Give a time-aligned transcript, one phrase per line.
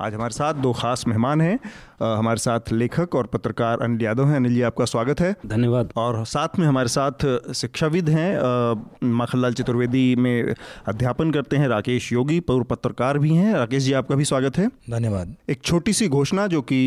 [0.00, 1.58] आज हमारे साथ दो खास मेहमान हैं।
[2.00, 6.24] हमारे साथ लेखक और पत्रकार अनिल यादव हैं। अनिल जी आपका स्वागत है। धन्यवाद। और
[6.26, 10.54] साथ में हमारे साथ शिक्षाविद हैं। माखनलाल चतुर्वेदी में
[10.88, 14.66] अध्यापन करते हैं राकेश योगी पूर्व पत्रकार भी हैं। राकेश जी आपका भी स्वागत है।
[14.90, 16.80] धन्यवाद। एक छोटी सी घोषणा जो कि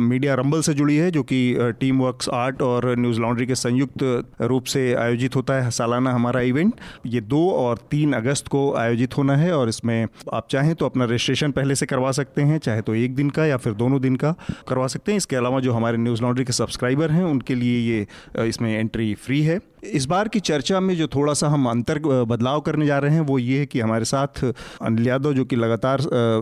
[0.00, 4.24] मीडिया रंबल से जुड़ी है जो कि टीम वर्क्स आर्ट और न्यूज़ लॉन्ड्री के संयुक्त
[4.42, 6.74] रूप से आयोजित होता है सालाना हमारा इवेंट।
[7.06, 11.04] ये दो और तीन अगस्त को आयोजित होना है और इसमें आप चाहें तो अपना
[11.04, 14.16] रजिस्ट्रेशन पहले से करवा सकते हैं। चाहे तो एक दिन का या फिर दोनों दिन
[14.16, 14.34] का,
[14.68, 18.06] करवा सकते हैं। इसके अलावा जो हमारे न्यूज़ लॉन्ड्री के सब्सक्राइबर हैं, उनके लिए ये
[18.48, 22.60] इसमें एंट्री फ्री है। इस बार की चर्चा में जो थोड़ा सा हम अंतर बदलाव
[22.60, 24.44] करने जा रहे हैं वो ये है कि हमारे साथ
[24.82, 25.98] अनिल यादव जो कि लगातार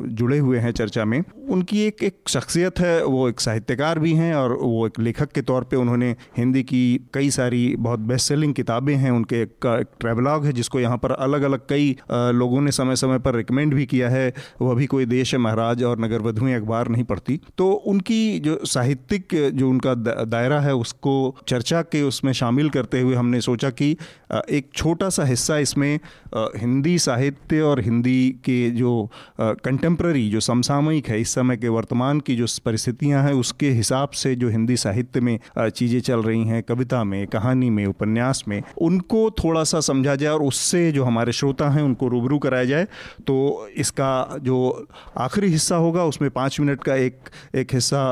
[0.09, 4.35] जुड़े हुए हैं चर्चा में उनकी एक एक शख्सियत है वो एक साहित्यकार भी हैं
[4.35, 8.55] और वो एक लेखक के तौर पे उन्होंने हिंदी की कई सारी बहुत बेस्ट सेलिंग
[8.55, 12.73] किताबें हैं उनके एक, एक ट्रेवलॉग है जिसको यहाँ पर अलग अलग कई लोगों ने
[12.73, 16.21] समय समय पर रिकमेंड भी किया है वह अभी कोई देश है महाराज और नगर
[16.21, 19.95] वधुएँ अखबार नहीं पढ़ती। तो उनकी जो साहित्यिक जो उनका
[20.25, 23.91] दायरा है उसको चर्चा के उसमें शामिल करते हुए हम हमने सोचा कि
[24.51, 25.99] एक छोटा सा हिस्सा इसमें
[26.59, 28.93] हिंदी साहित्य और हिंदी के जो
[29.41, 34.35] कंटेम्प्ररी जो समसामयिक है, इस समय के वर्तमान की जो परिस्थितियाँ हैं, उसके हिसाब से
[34.37, 39.31] जो हिंदी साहित्य में चीज़ें चल रही हैं, कविता में, कहानी में, उपन्यास में, उनको
[39.39, 42.85] थोड़ा सा समझा जाए और उससे जो हमारे श्रोता हैं, उनको रूबरू कराया जाए
[43.27, 44.11] तो इसका
[44.43, 44.59] जो
[45.19, 48.03] आखिरी हिस्सा होगा, उसमें पाँच मिनट का एक एक हिस्सा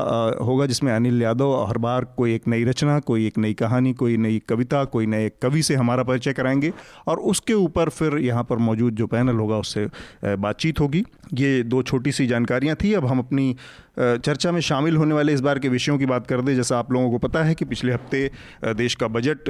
[0.41, 4.17] होगा, जिसमें अनिल यादव, हर बार कोई एक नई रचना, कोई एक नई कहानी, कोई
[4.17, 6.73] नई कविता, कोई नए कवि से हमारा परिचय कराएँगे
[7.07, 9.87] और उसके ऊपर फिर यहाँ पर मौजूद जो पैनल होगा उससे
[10.25, 13.55] बातचीत होगी। ये दो छोटी सी जानकारियाँ थी। अब हम अपनी
[13.97, 16.91] चर्चा में शामिल होने वाले इस बार के विषयों की बात कर दें। जैसा आप
[16.91, 18.29] लोगों को पता है कि पिछले हफ़्ते
[18.73, 19.49] देश का बजट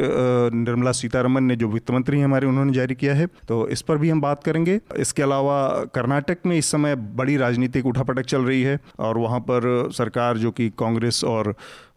[0.56, 3.98] निर्मला सीतारमन ने जो वित्त मंत्री हैं हमारे, उन्होंने जारी किया है। तो इस पर
[3.98, 5.60] भी हम बात करेंगे। इसके अलावा
[5.96, 10.52] कर्नाटक में इस समय बड़ी राजनीतिक उठापटक चल रही है और वहाँ पर सरकार जो
[10.52, 11.54] कि कांग्रेस और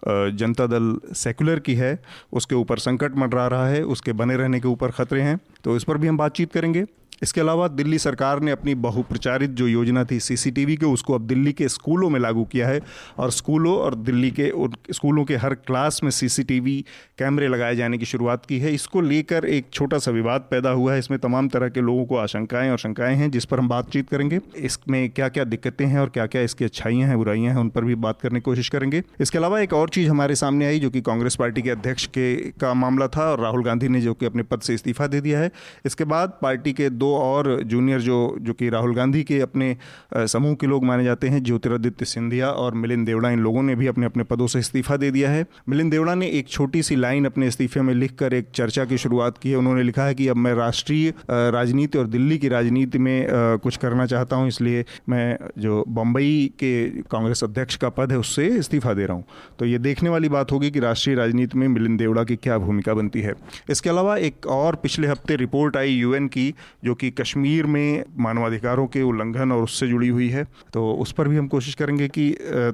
[0.06, 1.99] जनता दल सेकुलर की है,
[2.33, 5.84] उसके ऊपर संकट मंडरा रहा है, उसके बने रहने के ऊपर खतरे हैं। तो इस
[5.84, 6.84] पर भी हम बातचीत करेंगे।
[7.22, 11.53] इसके अलावा दिल्ली सरकार ने अपनी बहुप्रचारित जो योजना थी सीसीटीवी के, उसको अब दिल्ली
[11.53, 12.81] के स्कूलों में लागू किया है
[13.19, 14.50] और स्कूलों और दिल्ली के
[14.93, 16.84] स्कूलों के हर क्लास में सीसीटीवी
[17.19, 20.93] कैमरे लगाए जाने की शुरुआत की है। इसको लेकर एक छोटा सा विवाद पैदा हुआ
[20.93, 24.09] है। इसमें तमाम तरह के लोगों को आशंकाएँ और शंकाएँ हैं, जिस पर हम बातचीत
[24.09, 27.69] करेंगे। इसमें क्या क्या दिक्कतें हैं और क्या क्या इसकी अच्छाइयाँ हैं, बुराइयाँ हैं, उन
[27.69, 30.78] पर भी बात करने की कोशिश करेंगे। इसके अलावा एक और चीज़ हमारे सामने आई,
[30.78, 34.15] जो कि कांग्रेस पार्टी के अध्यक्ष के का मामला था और राहुल गांधी ने जो
[34.15, 35.50] कि अपने पद से इस्तीफा दे दिया है।
[35.87, 39.77] इसके बाद पार्टी के दो और जूनियर जो जो कि राहुल गांधी के अपने
[40.17, 43.87] समूह के लोग माने जाते हैं, ज्योतिरादित्य सिंधिया और मिलिंद देवड़ा, इन लोगों ने भी
[43.87, 47.25] अपने अपने पदों से इस्तीफा दे दिया है। मिलिंद देवड़ा ने एक छोटी सी लाइन
[47.25, 50.37] अपने इस्तीफे में लिखकर एक चर्चा की शुरुआत की है। उन्होंने लिखा है कि अब
[50.37, 53.27] मैं राष्ट्रीय राजनीति और दिल्ली की राजनीति में
[53.59, 56.73] कुछ करना चाहता हूँ, इसलिए मैं जो बम्बई के
[57.11, 59.25] कांग्रेस अध्यक्ष का पद है, उससे इस्तीफा दे रहा हूँ।
[59.59, 62.94] तो ये देखने वाली बात होगी कि राष्ट्रीय राजनीति में मिलिंद देवड़ा की क्या भूमिका
[62.94, 63.34] बनती है।
[63.71, 68.05] इसके अलावा एक और पिछले हफ़्ते रिपोर्ट आई यूएन की, जो कि कश्मीर कश्मीर में
[68.19, 72.09] मानवाधिकारों के उल्लंघन और उससे जुड़ी हुई है। तो उस पर भी हम कोशिश करेंगे
[72.09, 72.31] कि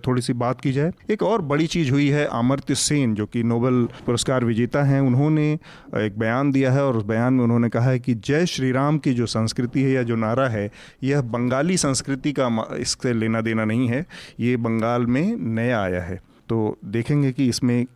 [0.06, 3.42] थोड़ी सी बात की जाए। एक और बड़ी चीज़ हुई है अमर्त्य सेन, जो कि
[3.42, 5.52] नोबल पुरस्कार विजेता हैं, उन्होंने
[5.96, 8.98] एक बयान दिया है और उस बयान में उन्होंने कहा है कि जय श्री राम
[8.98, 10.70] की जो संस्कृति है या जो नारा है,
[11.02, 14.06] यह बंगाली संस्कृति का इससे लेना देना नहीं है।
[14.40, 17.86] ये बंगाल में नया आया है। तो देखेंगे कि इसमें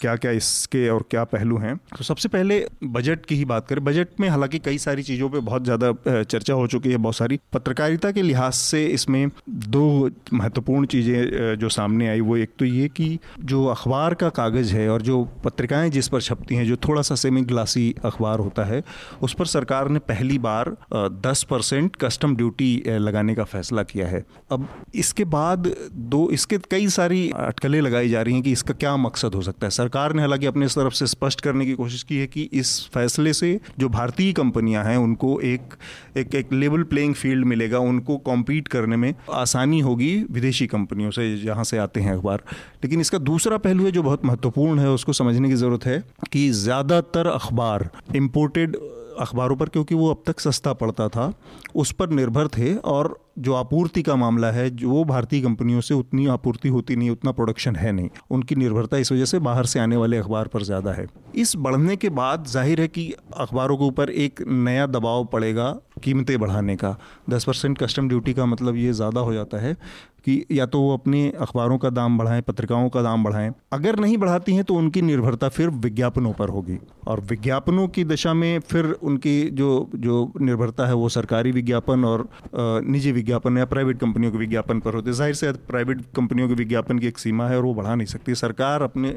[0.00, 1.76] क्या क्या इसके और क्या पहलू हैं?
[1.98, 5.38] तो सबसे पहले बजट की ही बात करें। बजट में हालाँकि कई सारी चीज़ों पे
[5.40, 10.86] बहुत ज़्यादा चर्चा हो चुकी है, बहुत सारी। पत्रकारिता के लिहाज से इसमें दो महत्वपूर्ण
[10.86, 15.02] चीज़ें जो सामने आई, वो एक तो ये कि जो अखबार का कागज़ है और
[15.02, 18.82] जो पत्रिकाएँ जिस पर छपती हैं, जो थोड़ा सा सेमी ग्लासी अखबार होता है,
[19.22, 20.74] उस पर सरकार ने पहली बार
[21.22, 26.88] दस परसेंट कस्टम ड्यूटी लगाने का फैसला किया है। अब इसके बाद दो, इसके कई
[26.90, 30.20] सारी अटकलें लगाई जा रही हैं कि इसका क्या मकसद हो सकता है। सरकार ने
[30.22, 33.48] हालाँकि अपने तरफ़ से स्पष्ट करने की कोशिश की है कि इस फैसले से
[33.78, 35.74] जो भारतीय कंपनियाँ हैं, उनको एक
[36.16, 41.36] एक एक लेवल प्लेइंग फ़ील्ड मिलेगा, उनको कॉम्पीट करने में आसानी होगी विदेशी कंपनियों से
[41.38, 42.42] जहाँ से आते हैं अखबार
[42.84, 46.02] लेकिन इसका दूसरा पहलू है जो बहुत महत्वपूर्ण है, उसको समझने की ज़रूरत है
[46.32, 48.76] कि ज़्यादातर अखबार इम्पोर्टेड
[49.18, 51.32] अखबारों पर, क्योंकि वो अब तक सस्ता पड़ता था,
[51.74, 56.26] उस पर निर्भर थे और जो आपूर्ति का मामला है, जो भारतीय कंपनियों से उतनी
[56.26, 59.96] आपूर्ति होती नहीं, उतना प्रोडक्शन है नहीं। उनकी निर्भरता इस वजह से बाहर से आने
[59.96, 64.10] वाले अखबार पर ज़्यादा है। इस बढ़ने के बाद ज़ाहिर है कि अखबारों के ऊपर
[64.10, 65.70] एक नया दबाव पड़ेगा,
[66.02, 66.96] कीमतें बढ़ाने का।
[67.30, 69.76] दस परसेंट कस्टम ड्यूटी का मतलब ये ज़्यादा हो जाता है।
[70.28, 74.16] कि या तो वो अपने अखबारों का दाम बढ़ाएँ, पत्रिकाओं का दाम बढ़ाएँ। अगर नहीं
[74.18, 78.84] बढ़ाती हैं तो उनकी निर्भरता फिर विज्ञापनों पर होगी। और विज्ञापनों की दशा में फिर
[78.84, 82.28] उनकी जो जो निर्भरता है वो सरकारी विज्ञापन और
[82.86, 86.98] निजी विज्ञापन या प्राइवेट कंपनियों के विज्ञापन पर होते ज़ाहिर से प्राइवेट कंपनियों के विज्ञापन
[86.98, 89.14] की एक सीमा है और वो बढ़ा नहीं सकती। सरकार अपने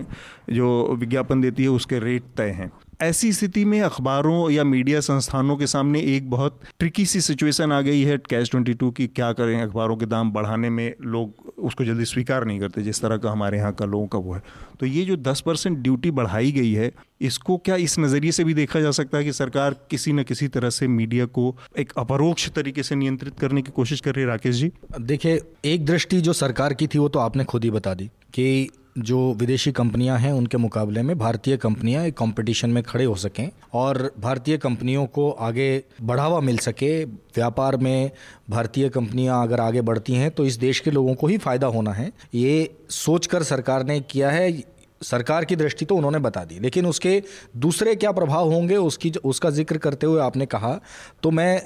[0.52, 5.56] जो विज्ञापन देती है उसके रेट तय हैं। ऐसी स्थिति में अखबारों या मीडिया संस्थानों
[5.58, 9.32] के सामने एक बहुत ट्रिकी सी सिचुएशन आ गई है। कैश ट्वेंटी टू की क्या
[9.34, 9.62] करें?
[9.62, 13.58] अखबारों के दाम बढ़ाने में लोग उसको जल्दी स्वीकार नहीं करते, जिस तरह का हमारे
[13.58, 14.42] यहाँ का लोगों का वो है।
[14.80, 18.54] तो ये जो दस परसेंट ड्यूटी बढ़ाई गई है, इसको क्या इस नज़रिए से भी
[18.54, 22.50] देखा जा सकता है कि सरकार किसी न किसी तरह से मीडिया को एक अपरोक्ष
[22.50, 24.28] तरीके से नियंत्रित करने की कोशिश कर रही है?
[24.28, 24.72] राकेश जी?
[25.02, 28.70] देखिए, एक दृष्टि जो सरकार की थी, वो तो आपने खुद ही बता दी कि
[28.96, 33.50] जो विदेशी कंपनियाँ हैं, उनके मुकाबले में भारतीय कंपनियाँ एक कंपटीशन में खड़े हो सकें
[33.74, 38.12] और भारतीय कंपनियों को आगे बढ़ावा मिल सके। व्यापार में
[38.50, 41.94] भारतीय कंपनियाँ अगर आगे बढ़ती हैं तो इस देश के लोगों को ही फ़ायदा होना
[41.94, 44.64] है। ये सोचकर सरकार ने किया है,
[45.02, 47.22] सरकार की दृष्टि तो उन्होंने बता दी, लेकिन उसके
[47.58, 50.80] दूसरे क्या प्रभाव होंगे, उसकी उसका ज़िक्र करते हुए आपने कहा।
[51.24, 51.62] तो मैं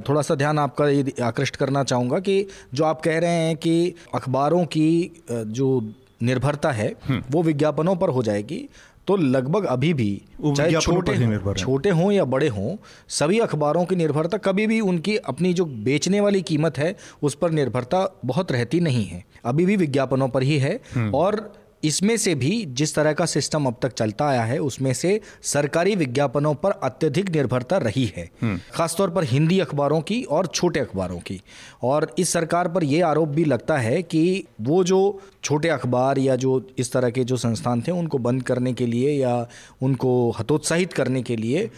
[0.00, 3.94] थोड़ा सा ध्यान आपका ये आकृष्ट करना चाहूँगा कि जो आप कह रहे हैं कि
[4.14, 5.80] अखबारों की जो
[6.22, 8.68] निर्भरता है हम्म। वो विज्ञापनों पर हो जाएगी
[9.06, 10.10] तो लगभग अभी भी
[10.46, 12.76] चाहे छोटे छोटे हों या बड़े हों
[13.10, 17.50] सभी अखबारों की निर्भरता कभी भी उनकी अपनी जो बेचने वाली कीमत है उस पर
[17.50, 21.40] निर्भरता बहुत रहती नहीं है अभी भी विज्ञापनों पर ही है हम्म। और
[21.82, 25.94] इसमें से भी जिस तरह का सिस्टम अब तक चलता आया है उसमें से सरकारी
[25.96, 31.18] विज्ञापनों पर अत्यधिक निर्भरता रही है हम्म। खासतौर पर हिंदी अखबारों की और छोटे अखबारों
[31.20, 31.40] की
[31.82, 34.22] और इस सरकार पर यह आरोप भी लगता है कि
[34.60, 35.00] वो जो
[35.44, 39.12] छोटे अखबार या जो इस तरह के जो संस्थान थे उनको बंद करने के लिए
[39.12, 39.34] या
[39.82, 41.68] उनको हतोत्साहित करने के लिए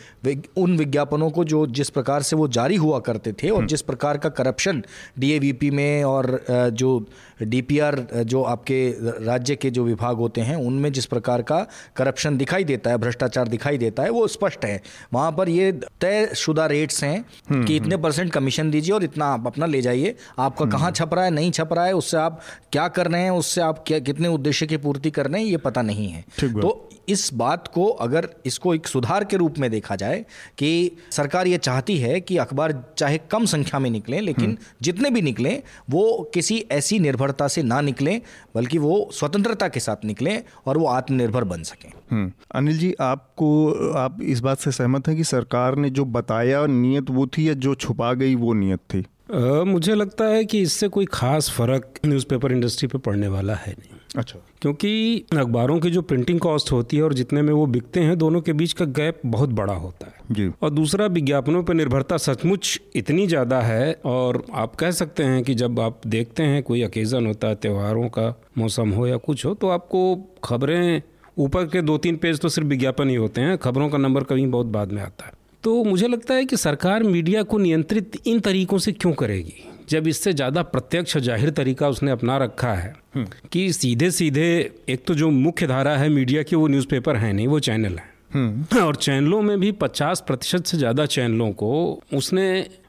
[0.57, 3.83] उन विज्ञापनों को जो जिस प्रकार से वो जारी हुआ करते थे और हम्म। जिस
[3.83, 4.83] प्रकार का करप्शन
[5.19, 6.41] डीएवीपी में और
[6.73, 6.99] जो
[7.45, 8.81] डीपीआर जो आपके
[9.25, 11.67] राज्य के जो विभाग होते हैं उनमें जिस प्रकार का
[11.97, 14.81] करप्शन दिखाई देता है भ्रष्टाचार दिखाई देता है वो स्पष्ट है।
[15.13, 17.19] वहाँ पर ये तय शुदा रेट्स हैं
[17.51, 20.91] हम्म, कि इतने परसेंट हम्म। कमीशन दीजिए और इतना आप अपना ले जाइए। आपका कहाँ
[20.91, 22.41] छप रहा है नहीं छप रहा है उससे आप
[22.73, 25.57] क्या कर रहे हैं उससे आप क्या कितने उद्देश्य की पूर्ति कर रहे हैं ये
[25.67, 29.97] पता नहीं है। तो इस बात को अगर इसको एक सुधार के रूप में देखा
[29.97, 30.25] जाए
[30.59, 30.71] कि
[31.11, 35.23] सरकार ये चाहती है कि अखबार चाहे कम संख्या में निकलें लेकिन हम्म। जितने भी
[35.23, 38.21] निकलें वो किसी ऐसी निर्भरता से ना निकलें
[38.55, 43.51] बल्कि वो स्वतंत्रता के साथ निकलें और वो आत्मनिर्भर बन सकें हम्म। अनिल जी आपको
[43.97, 47.55] आप इस बात से सहमत हैं कि सरकार ने जो बताया नियत वो थी या
[47.57, 52.01] जो छुपा गई वो नियत थी आ, मुझे लगता है कि इससे कोई ख़ास फ़र्क
[52.07, 56.97] न्यूज़पेपर इंडस्ट्री पे पड़ने वाला है नहीं अच्छा। क्योंकि अखबारों की जो प्रिंटिंग कॉस्ट होती
[56.97, 60.07] है और जितने में वो बिकते हैं दोनों के बीच का गैप बहुत बड़ा होता
[60.07, 65.25] है। जी। और दूसरा विज्ञापनों पर निर्भरता सचमुच इतनी ज़्यादा है और आप कह सकते
[65.25, 68.29] हैं कि जब आप देखते हैं कोई अकेज़न होता है त्योहारों का
[68.59, 71.03] मौसम हो या कुछ हो तो आपको खबरें
[71.39, 74.47] ऊपर के दो तीन पेज तो सिर्फ़ विज्ञापन ही होते हैं खबरों का नंबर कभी
[74.47, 75.33] बहुत बाद में आता है।
[75.65, 79.55] तो मुझे लगता है कि सरकार मीडिया को नियंत्रित इन तरीकों से क्यों करेगी?
[79.93, 84.49] जब इससे ज़्यादा प्रत्यक्ष ज़ाहिर तरीका उसने अपना रखा है हम्म। कि सीधे सीधे
[84.89, 88.11] एक तो जो मुख्य धारा है मीडिया की वो न्यूज़पेपर है नहीं वो चैनल है
[88.35, 91.73] हम्म। और चैनलों में भी 50 प्रतिशत से ज़्यादा चैनलों को
[92.15, 92.47] उसने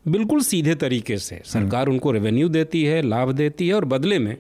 [0.08, 4.36] बिल्कुल सीधे तरीके से सरकार उनको रेवेन्यू देती है लाभ देती है और बदले में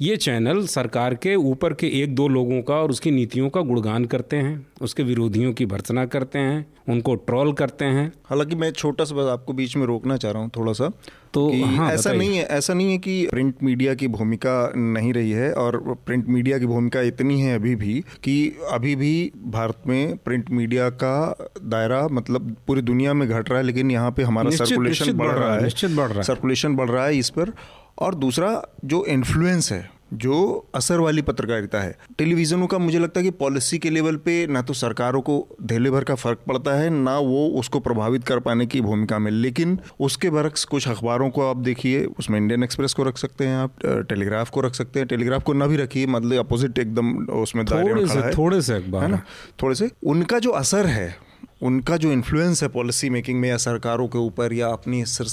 [0.00, 4.04] ये चैनल सरकार के ऊपर के एक दो लोगों का और उसकी नीतियों का गुणगान
[4.04, 9.04] करते हैं उसके विरोधियों की भर्सना करते हैं उनको ट्रोल करते हैं। हालाँकि मैं छोटा
[9.04, 10.90] सा बस आपको बीच में रोकना चाह रहा हूँ थोड़ा सा
[11.34, 15.30] तो हाँ, ऐसा नहीं है ऐसा नहीं है कि प्रिंट मीडिया की भूमिका नहीं रही
[15.30, 20.16] है और प्रिंट मीडिया की भूमिका इतनी है अभी भी कि अभी भी भारत में
[20.16, 24.50] प्रिंट मीडिया का दायरा मतलब पूरी दुनिया में घट रहा है लेकिन यहाँ पे हमारा
[24.50, 27.52] सर्कुलेशन बढ़ रहा है बढ़ रहा है। सर्कुलेशन बढ़ रहा है इस पर।
[27.98, 33.24] और दूसरा जो इन्फ्लुएंस है जो असर वाली पत्रकारिता है टेलीविज़नों का मुझे लगता है
[33.24, 36.90] कि पॉलिसी के लेवल पे ना तो सरकारों को धेले भर का फ़र्क पड़ता है
[36.90, 41.48] ना वो उसको प्रभावित कर पाने की भूमिका में। लेकिन उसके बरक्स कुछ अखबारों को
[41.50, 45.08] आप देखिए उसमें इंडियन एक्सप्रेस को रख सकते हैं आप टेलीग्राफ को रख सकते हैं।
[45.08, 49.10] टेलीग्राफ को ना भी रखिए मतलब अपोजिट एकदम उसमें थोड़े से थोड़े से अखबार। है
[49.10, 49.22] ना?
[49.62, 51.31] थोड़े से। उनका जो असर है
[51.62, 55.24] उनका जो इन्फ्लुएंस है पॉलिसी मेकिंग में या सरकारों के ऊपर या अपनी सर,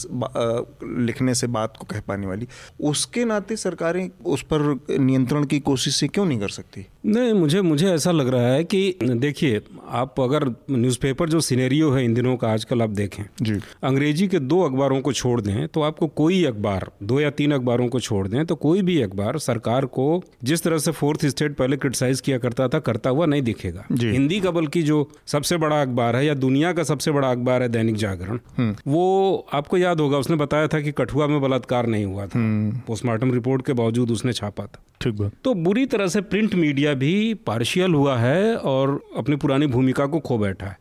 [1.00, 2.48] लिखने से बात को कह पाने वाली
[2.82, 6.86] उसके नाते सरकारें उस पर नियंत्रण की कोशिश से क्यों नहीं कर सकती?
[7.06, 12.03] नहीं मुझे मुझे ऐसा लग रहा है कि देखिए आप अगर न्यूज़पेपर जो सिनेरियो है
[12.06, 13.53] इन दिनों का आजकल आप देखें जी।
[13.84, 17.88] अंग्रेज़ी के दो अखबारों को छोड़ दें तो आपको कोई अखबार दो या तीन अखबारों
[17.88, 21.77] को छोड़ दें तो कोई भी अखबार सरकार को जिस तरह से फोर्थ स्टेट पहले
[21.77, 26.15] क्रिटिसाइज किया करता था करता हुआ नहीं दिखेगा। हिंदी का बल्कि जो सबसे बड़ा अखबार
[26.15, 30.36] है या दुनिया का सबसे बड़ा अखबार है दैनिक जागरण वो आपको याद होगा उसने
[30.36, 32.39] बताया था कि कठुआ में बलात्कार नहीं हुआ था।
[32.88, 37.34] पोस्टमार्टम रिपोर्ट के बावजूद उसने छापा था। ठीक तो बुरी तरह से प्रिंट मीडिया भी
[37.48, 40.77] पार्शियल हुआ है और अपनी पुरानी भूमिका को खो बैठा है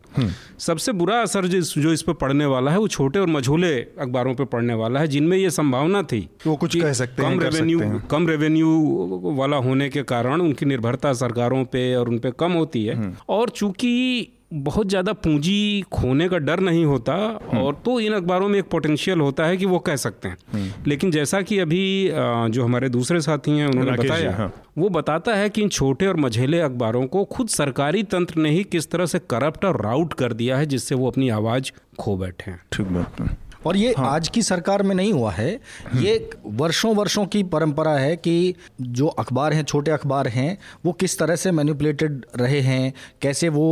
[0.58, 4.34] सबसे बुरा असर जिस जो इस पर पड़ने वाला है वो छोटे और मझोले अखबारों
[4.34, 8.28] पर पड़ने वाला है जिनमें ये संभावना थी वो कुछ कह सकते कम रेवेन्यू कम
[8.28, 13.14] रेवेन्यू वाला होने के कारण उनकी निर्भरता सरकारों पे और उन पे कम होती है।
[13.28, 17.14] और चूँकि बहुत ज़्यादा पूंजी खोने का डर नहीं होता
[17.56, 21.10] और तो इन अखबारों में एक पोटेंशियल होता है कि वो कह सकते हैं। लेकिन
[21.10, 22.10] जैसा कि अभी
[22.50, 26.16] जो हमारे दूसरे साथी हैं उन्होंने बताया हाँ। वो बताता है कि इन छोटे और
[26.16, 30.32] मझेले अखबारों को खुद सरकारी तंत्र ने ही किस तरह से करप्ट और राउट कर
[30.32, 33.20] दिया है जिससे वो अपनी आवाज़ खो बैठे हैं। ठीक बात
[33.66, 35.60] और ये हाँ। आज की सरकार में नहीं हुआ है।
[35.96, 41.18] ये वर्षों वर्षों की परंपरा है कि जो अखबार हैं छोटे अखबार हैं वो किस
[41.18, 43.68] तरह से मैनिपुलेटेड रहे हैं कैसे वो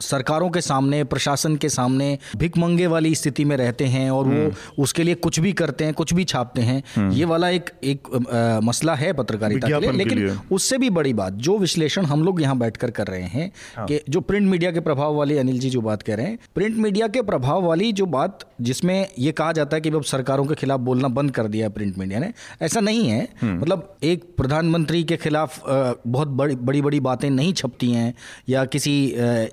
[0.00, 5.02] सरकारों के सामने प्रशासन के सामने भिकमंगे वाली स्थिति में रहते हैं और वो उसके
[5.02, 8.94] लिए कुछ भी करते हैं कुछ भी छापते हैं ये वाला एक एक अ, मसला
[8.94, 12.90] है पत्रकारिता के लिए। लेकिन उससे भी बड़ी बात जो विश्लेषण हम लोग यहाँ बैठकर
[12.90, 13.50] कर रहे हैं।
[13.86, 16.76] कि जो प्रिंट मीडिया के प्रभाव वाली अनिल जी जो बात कह रहे हैं प्रिंट
[16.76, 20.54] मीडिया के प्रभाव वाली जो बात जिसमें ये कहा जाता है कि अब सरकारों के
[20.54, 22.32] खिलाफ बोलना बंद कर दिया है प्रिंट मीडिया ने।
[22.62, 25.60] ऐसा नहीं है। मतलब एक प्रधानमंत्री के खिलाफ
[26.06, 28.14] बहुत बड़ी बड़ी बड़ी बातें नहीं छपती हैं
[28.48, 28.92] या किसी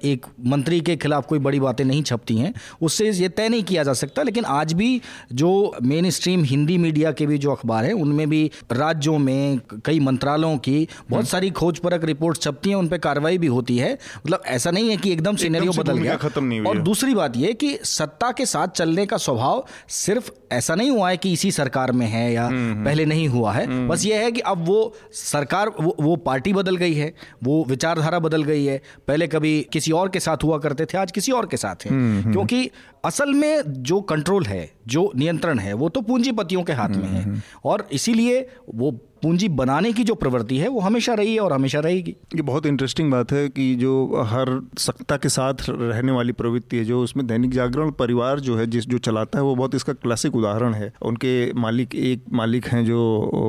[0.04, 3.84] एक मंत्री के खिलाफ कोई बड़ी बातें नहीं छपती हैं उससे ये तय नहीं किया
[3.84, 5.02] जा सकता। लेकिन आज भी
[5.34, 5.50] जो
[5.84, 10.58] मेन स्ट्रीम हिंदी मीडिया के भी जो अखबार हैं उनमें भी राज्यों में कई मंत्रालयों
[10.60, 14.44] की बहुत सारी खोज परक रिपोर्ट छपती हैं उन पर कार्रवाई भी होती है। मतलब
[14.48, 17.78] ऐसा नहीं है कि एकदम सिनेरियो बदल गया। खत्म नहीं और दूसरी बात यह कि
[17.86, 19.55] सत्ता के साथ चलने का स्वभाव
[19.90, 23.88] सिर्फ़ ऐसा नहीं हुआ है कि इसी सरकार में है या पहले नहीं हुआ है।
[23.88, 28.20] बस यह है कि अब वो सरकार वो, वो पार्टी बदल गई है वो विचारधारा
[28.20, 31.46] बदल गई है। पहले कभी किसी और के साथ हुआ करते थे आज किसी और
[31.46, 31.92] के साथ है।
[32.32, 32.70] क्योंकि
[33.06, 37.44] असल में जो कंट्रोल है जो नियंत्रण है वो तो पूंजीपतियों के हाथ में है।
[37.66, 38.92] और इसीलिए वो
[39.25, 42.65] पूंजी बनाने की जो प्रवृत्ति है, वो हमेशा रही है और हमेशा रहेगी। ये बहुत
[42.65, 47.27] इंटरेस्टिंग बात है कि जो हर सत्ता के साथ रहने वाली प्रवृत्ति है, जो उसमें
[47.27, 50.94] दैनिक जागरण परिवार जो है, जिस जो चलाता है, वो बहुत इसका क्लासिक उदाहरण है।
[51.01, 53.00] उनके मालिक एक मालिक हैं जो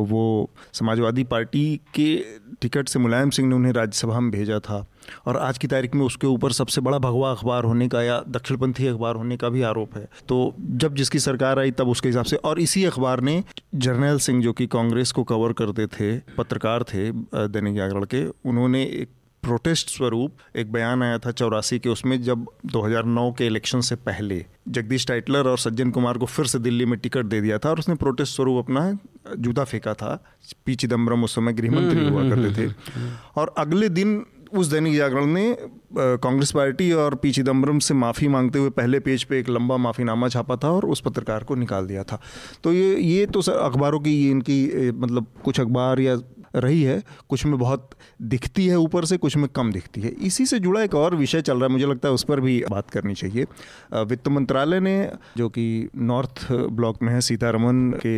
[0.08, 2.14] वो समाजवादी पार्टी के
[2.60, 4.86] टिकट से मुलायम सिंह ने उन्हें राज्यसभा में भेजा था।
[5.26, 8.86] और आज की तारीख में उसके ऊपर सबसे बड़ा भगवा अखबार होने का या दक्षिणपंथी
[8.86, 12.36] अखबार होने का भी आरोप है। तो जब जिसकी सरकार आई तब उसके हिसाब से
[12.36, 13.44] और इसी अखबार ने
[13.74, 17.10] जर्नैल सिंह जो कि कांग्रेस को कवर करते थे पत्रकार थे
[17.48, 19.08] दैनिक जागरण के उन्होंने एक
[19.42, 24.44] प्रोटेस्ट स्वरूप एक बयान आया था चौरासी के उसमें जब 2009 के इलेक्शन से पहले
[24.68, 27.78] जगदीश टाइटलर और सज्जन कुमार को फिर से दिल्ली में टिकट दे दिया था और
[27.78, 28.98] उसने प्रोटेस्ट स्वरूप अपना
[29.38, 30.24] जूता फेंका था।
[30.66, 32.72] पी चिदम्बरम उस समय गृह मंत्री हुआ करते थे।
[33.36, 34.24] और अगले दिन
[34.56, 35.56] उस दैनिक जागरण ने
[35.96, 40.28] कांग्रेस पार्टी और पी चिदम्बरम से माफ़ी मांगते हुए पहले पेज पे एक लंबा माफ़ीनामा
[40.28, 42.20] छापा था और उस पत्रकार को निकाल दिया था।
[42.64, 46.18] तो ये ये तो सर अखबारों की, ये इनकी मतलब कुछ अखबार या
[46.56, 47.90] रही है, कुछ में बहुत
[48.22, 51.42] दिखती है ऊपर से, कुछ में कम दिखती है। इसी से जुड़ा एक और विषय
[51.42, 53.46] चल रहा है, मुझे लगता है उस पर भी बात करनी चाहिए।
[53.94, 58.16] वित्त मंत्रालय ने, जो कि नॉर्थ ब्लॉक में है, सीतारमन के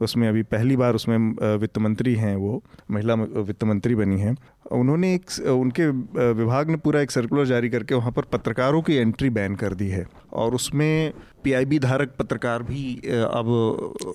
[0.00, 1.18] उसमें अभी पहली बार उसमें
[1.58, 4.36] वित्त मंत्री हैं वो महिला वित्त मंत्री बनी हैं।
[4.72, 5.86] उन्होंने एक उनके
[6.32, 9.88] विभाग ने पूरा एक सर्कुलर जारी करके वहाँ पर पत्रकारों की एंट्री बैन कर दी
[9.88, 11.12] है। और उसमें
[11.44, 13.46] पीआईबी धारक पत्रकार भी अब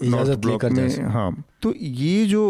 [0.03, 2.43] नॉर्थ ब्लॉक में हाँ। तो ये जो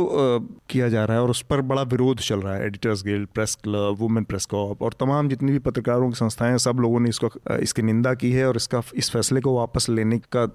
[0.70, 3.56] किया जा रहा है और उस पर बड़ा विरोध चल रहा है editors guild press
[3.64, 7.30] club women press corps और तमाम जितनी भी पत्रकारों की संस्थाएँ सब लोगों ने इसको
[7.58, 10.46] इसकी निंदा की है और इसका इस फैसले को वापस लेने का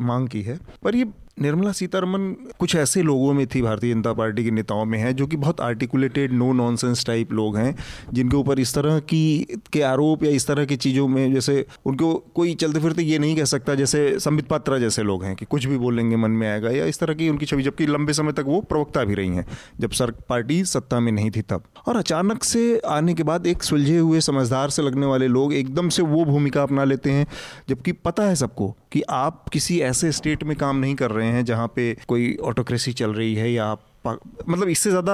[0.00, 1.04] मांग की है। पर ये
[1.38, 5.26] निर्मला सीतारमन कुछ ऐसे लोगों में थी, भारतीय जनता पार्टी के नेताओं में है, जो
[5.26, 7.74] कि बहुत आर्टिकुलेटेड नो नॉनसेंस टाइप लोग हैं,
[8.12, 12.14] जिनके ऊपर इस तरह की, के आरोप या इस तरह की चीज़ों में जैसे उनको
[12.34, 15.66] कोई चलते फिरते ये नहीं कह सकता जैसे संबित पात्रा जैसे लोग हैं कि कुछ
[15.66, 18.44] भी बोलेंगे मन में आएगा, या इस तरह की उनकी छवि, जबकि लंबे समय तक
[18.46, 19.46] वो प्रवक्ता भी रही हैं,
[19.80, 23.62] जब सर, पार्टी सत्ता में नहीं थी तब। और अचानक से आने के बाद एक
[23.62, 27.26] सुलझे हुए, समझदार से लगने वाले लोग एकदम से वो भूमिका अपना लेते हैं,
[27.68, 31.44] जबकि पता है सबको कि आप किसी ऐसे स्टेट में काम नहीं कर रहे हैं,
[31.44, 33.76] जहाँ पे कोई ऑटोक्रेसी चल रही है या
[34.06, 35.12] मतलब इससे ज़्यादा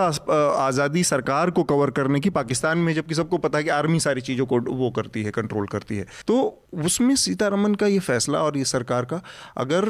[0.58, 4.20] आज़ादी सरकार को कवर करने की पाकिस्तान में, जबकि सबको पता है कि आर्मी सारी
[4.20, 8.56] चीज़ों को वो करती है कंट्रोल करती है। तो उसमें सीतारमन का ये फैसला और
[8.58, 9.20] ये सरकार का,
[9.56, 9.88] अगर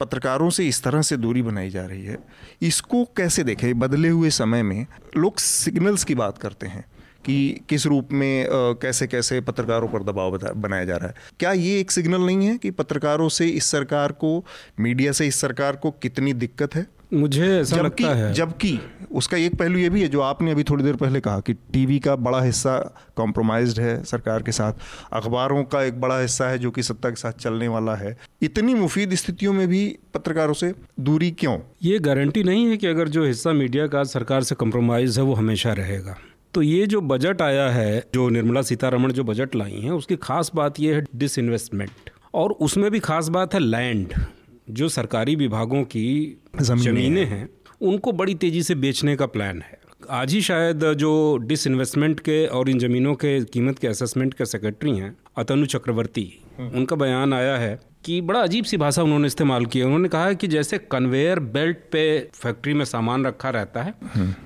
[0.00, 2.18] पत्रकारों से इस तरह से दूरी बनाई जा रही है,
[2.62, 3.78] इसको कैसे देखें?
[3.78, 6.84] बदले हुए समय में लोग सिग्नल्स की बात करते हैं।
[7.26, 8.46] कि किस रूप में
[8.82, 12.56] कैसे कैसे पत्रकारों पर दबाव बनाया जा रहा है। क्या ये एक सिग्नल नहीं है
[12.58, 14.44] कि पत्रकारों से इस सरकार को
[14.80, 16.86] मीडिया से इस सरकार को कितनी दिक्कत है?
[17.14, 18.78] मुझे ऐसा लगता है। जबकि
[19.12, 21.98] उसका एक पहलू ये भी है जो आपने अभी थोड़ी देर पहले कहा कि टीवी
[21.98, 22.76] का बड़ा हिस्सा
[23.16, 24.72] कॉम्प्रोमाइज्ड है सरकार के साथ।
[25.12, 28.74] अखबारों का एक बड़ा हिस्सा है जो कि सत्ता के साथ चलने वाला है। इतनी
[28.74, 31.58] मुफीद स्थितियों में भी पत्रकारों से दूरी क्यों?
[31.82, 35.34] ये गारंटी नहीं है कि अगर जो हिस्सा मीडिया का सरकार से कॉम्प्रोमाइज़ है वो
[35.34, 36.16] हमेशा रहेगा।
[36.56, 40.50] तो ये जो बजट आया है जो निर्मला सीतारमण जो बजट लाई है उसकी खास
[40.54, 44.14] बात ये है डिसइन्वेस्टमेंट और उसमें भी खास बात है लैंड
[44.70, 47.48] जो सरकारी विभागों की ज़मीनें हैं।
[47.80, 49.78] उनको बड़ी तेज़ी से बेचने का प्लान है।
[50.10, 54.96] आज ही शायद जो डिसइन्वेस्टमेंट के और इन ज़मीनों के कीमत के असेसमेंट के सेक्रेटरी
[54.96, 59.64] हैं अतनु चक्रवर्ती हम्म। उनका बयान आया है कि बड़ा अजीब सी भाषा उन्होंने इस्तेमाल
[59.66, 62.02] की उन्होंने कहा कि जैसे कन्वेयर बेल्ट पे
[62.34, 63.94] फैक्ट्री में सामान रखा रहता है।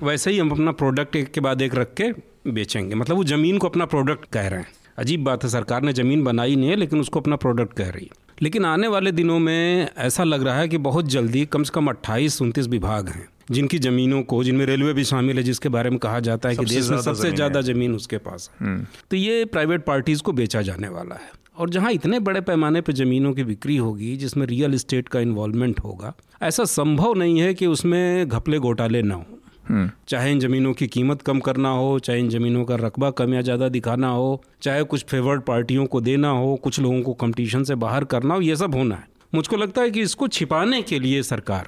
[0.03, 2.11] वैसे ही हम अपना प्रोडक्ट एक के बाद एक रख के
[2.51, 5.93] बेचेंगे। मतलब वो ज़मीन को अपना प्रोडक्ट कह रहे हैं। अजीब बात है सरकार ने
[5.93, 9.37] ज़मीन बनाई नहीं है लेकिन उसको अपना प्रोडक्ट कह रही है। लेकिन आने वाले दिनों
[9.39, 13.27] में ऐसा लग रहा है कि बहुत जल्दी कम से कम अट्ठाईस उनतीस विभाग हैं
[13.51, 16.65] जिनकी ज़मीनों को जिनमें रेलवे भी शामिल है जिसके बारे में कहा जाता है कि
[16.65, 20.61] देश में सबसे ज़्यादा ज़मीन उसके पास है। हम्म। तो ये प्राइवेट पार्टीज़ को बेचा
[20.61, 24.73] जाने वाला है। और जहाँ इतने बड़े पैमाने पर ज़मीनों की बिक्री होगी जिसमें रियल
[24.73, 29.25] इस्टेट का इन्वॉल्वमेंट होगा ऐसा संभव नहीं है कि उसमें घपले घोटाले ना हो
[29.69, 33.33] हम्म। चाहे इन ज़मीनों की कीमत कम करना हो चाहे इन ज़मीनों का रकबा कम
[33.33, 37.63] या ज़्यादा दिखाना हो चाहे कुछ फेवर्ड पार्टियों को देना हो कुछ लोगों को कंपटीशन
[37.63, 40.99] से बाहर करना हो ये सब होना है मुझको लगता है कि इसको छिपाने के
[40.99, 41.67] लिए सरकार।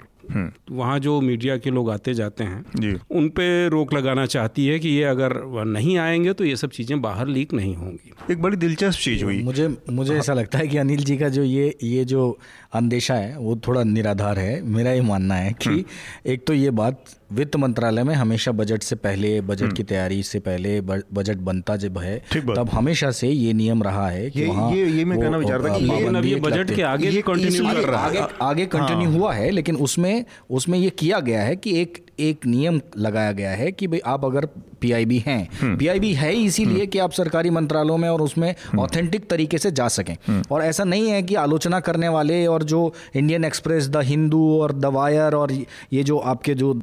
[0.72, 4.90] वहाँ जो मीडिया के लोग आते जाते हैं। उन पे रोक लगाना चाहती है कि
[4.90, 5.34] ये अगर
[5.66, 9.42] नहीं आएँगे तो ये सब चीज़ें बाहर लीक नहीं होंगी एक बड़ी दिलचस्प चीज़ हुई
[9.44, 12.40] मुझे मुझे ऐसा लगता है कि अनिल जी का जो ये ये जो
[12.74, 15.84] अंदेशा है वो थोड़ा निराधार है मेरा ये मानना है कि हम्म।
[16.26, 17.04] एक तो ये बात
[17.34, 21.76] वित्त मंत्रालय में हमेशा बजट से पहले बजट हम्म। की तैयारी से पहले बजट बनता
[21.76, 25.42] जब है तब हमेशा से ये नियम रहा है कि वहाँ ये, ये मैं कहना
[25.42, 29.10] चाह रहा था कि ये बजट के आगे भी कंटिन्यू कर रहा है आगे कंटिन्यू
[29.10, 33.32] हाँ। हुआ है लेकिन उसमें उसमें ये किया गया है कि एक एक नियम लगाया
[33.32, 34.48] गया है कि भाई आप अगर
[34.82, 38.54] पीआईबी हैं पीआईबी हम्म। है ही इसीलिए हम्म। कि आप सरकारी मंत्रालयों में और उसमें
[38.80, 40.16] ऑथेंटिक। तरीके से जा सकें
[40.52, 42.82] और ऐसा नहीं है कि आलोचना करने वाले और जो
[43.16, 45.52] इंडियन एक्सप्रेस द हिंदू और द वायर और
[45.94, 46.74] ये जो आपके जो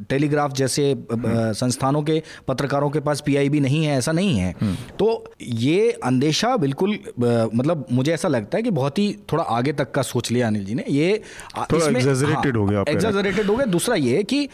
[0.40, 0.94] टेलीग्राफ जैसे
[1.54, 4.54] संस्थानों के पत्रकारों के पास पीआईबी नहीं है ऐसा नहीं है।
[4.98, 5.08] तो
[5.42, 10.02] ये अंदेशा बिल्कुल मतलब मुझे ऐसा लगता है कि बहुत ही थोड़ा आगे तक का
[10.04, 14.22] सोच लिया अनिल जी ने। ये एग्जेजरेटेड हाँ, हो गया एग्जेजरेटेड हो गया। दूसरा ये
[14.24, 14.48] कि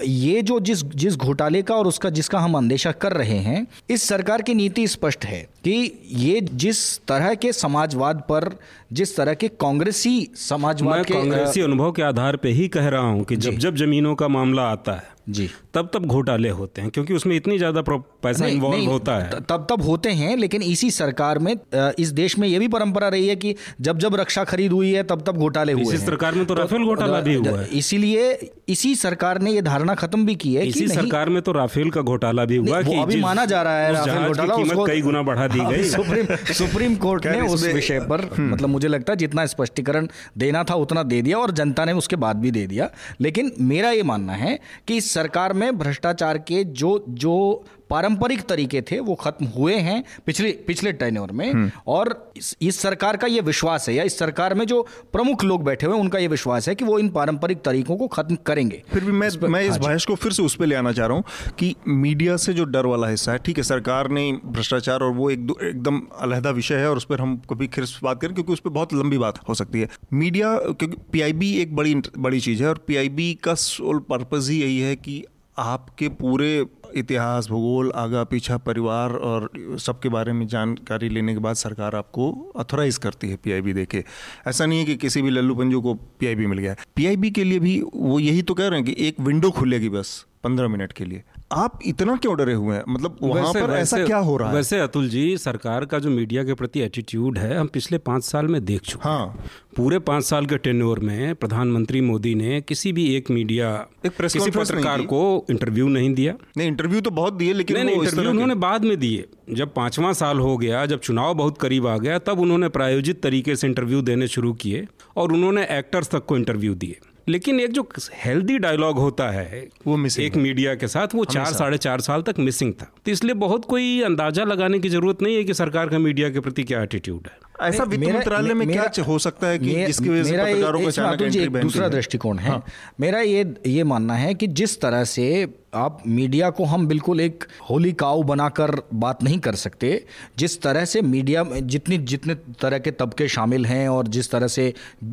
[0.00, 4.02] ये जो जिस जिस घोटाले का और उसका जिसका हम अंदेशा कर रहे हैं इस
[4.02, 5.74] सरकार की नीति स्पष्ट है कि
[6.18, 6.78] ये जिस
[7.08, 8.48] तरह के समाजवाद पर
[8.92, 13.24] जिस तरह के कांग्रेसी समाजवाद के कांग्रेसी अनुभव के आधार पे ही कह रहा हूँ
[13.24, 17.14] कि जब जब जमीनों का मामला आता है जी। तब तब घोटाले होते हैं क्योंकि
[17.14, 21.54] उसमें इतनी ज़्यादा पैसा इन्वॉल्व होता है। तब तब होते हैं लेकिन इसी सरकार में
[21.74, 25.02] इस देश में ये भी परंपरा रही है कि जब जब रक्षा खरीद हुई है
[25.02, 28.50] तब तब घोटाले हुए इसी सरकार में तो, तो राफेल घोटाला भी हुआ है। इसीलिए
[28.68, 32.00] इसी सरकार ने ये धारणा खत्म भी की है इसी सरकार में तो राफेल का
[32.02, 35.60] घोटाला भी हुआ कि अभी माना जा रहा है राफेल घोटाला कई गुना बढ़ा दी
[35.60, 40.08] गई। सुप्रीम सुप्रीम कोर्ट ने उस विषय पर हम्म। मतलब मुझे लगता है जितना स्पष्टीकरण
[40.38, 43.90] देना था उतना दे दिया और जनता ने उसके बाद भी दे दिया। लेकिन मेरा
[43.90, 44.58] ये मानना है
[44.88, 50.02] कि इस सरकार में भ्रष्टाचार के जो जो पारंपरिक तरीके थे वो खत्म हुए हैं
[50.26, 54.18] पिछले पिछले टेन्योर में। हम्म। और इस, इस सरकार का ये विश्वास है या इस
[54.18, 54.80] सरकार में जो
[55.12, 58.06] प्रमुख लोग बैठे हुए हैं उनका ये विश्वास है कि वो इन पारंपरिक तरीकों को
[58.08, 60.74] खत्म करेंगे। फिर भी मैं इस मैं इस बहस को फिर से उस पर ले
[60.74, 64.10] आना चाह रहा हूँ कि मीडिया से जो डर वाला हिस्सा है ठीक है सरकार
[64.10, 67.86] ने भ्रष्टाचार और वो एक एकदम अलहदा विषय है और उस पर हम कभी फिर
[68.02, 71.76] बात करें क्योंकि उस पर बहुत लंबी बात हो सकती है। मीडिया क्योंकि पीआईबी एक
[71.76, 75.22] बड़ी बड़ी चीज़ है और पीआईबी का सोल पर्पज़ ही यही है कि
[75.62, 81.56] आपके पूरे इतिहास, भूगोल, आगा, पीछा, परिवार और सबके बारे में जानकारी लेने के बाद
[81.56, 84.04] सरकार आपको अथोराइज करती है पीआईबी देके।
[84.46, 87.58] ऐसा नहीं है कि किसी भी लल्लू पंजू को पीआईबी मिल गया। पीआईबी के लिए
[87.58, 91.04] भी वो यही तो कह रहे हैं कि एक विंडो खुलेगी बस, पंद्रह मिनट के
[91.04, 92.82] लिए। आप इतना क्यों डरे हुए हैं?
[92.88, 94.54] मतलब वहाँ पर ऐसा क्या हो रहा है?
[94.54, 98.46] वैसे अतुल जी सरकार का जो मीडिया के प्रति एटीट्यूड है हम पिछले पाँच साल
[98.46, 99.44] में देख चुके हाँ।
[99.76, 103.68] पूरे पाँच साल के टेन्योर में प्रधानमंत्री मोदी ने किसी भी एक मीडिया
[104.06, 107.96] एक प्रेस किसी पत्रकार को। इंटरव्यू नहीं दिया। नहीं इंटरव्यू तो बहुत दिए लेकिन नहीं,
[107.96, 111.96] इंटरव्यू उन्होंने बाद में दिए। जब पांचवा साल हो गया जब चुनाव बहुत करीब आ
[111.98, 114.86] गया तब उन्होंने प्रायोजित तरीके से इंटरव्यू देने शुरू किए
[115.16, 119.96] और उन्होंने एक्टर्स तक को इंटरव्यू दिए। लेकिन एक जो हेल्दी डायलॉग होता है वो
[119.96, 123.34] मिसिंग एक मीडिया के साथ वो चार साढ़े चार साल तक मिसिंग था। तो इसलिए
[123.36, 126.82] बहुत कोई अंदाज़ा लगाने की ज़रूरत नहीं है कि सरकार का मीडिया के प्रति क्या
[126.82, 130.80] एटीट्यूड है। ऐसा वित्त मंत्रालय में क्या हो सकता है कि जिसकी वजह से पत्रकारों
[130.80, 132.64] को दूसरा दृष्टिकोण है। हाँ।
[133.00, 135.26] मेरा ये ये मानना है कि जिस तरह से
[135.74, 140.04] आप मीडिया को हम बिल्कुल एक होली काऊ बनाकर बात नहीं कर सकते।
[140.38, 144.46] जिस तरह से मीडिया में जितनी जितने तरह के तबके शामिल हैं और जिस तरह
[144.46, 144.66] से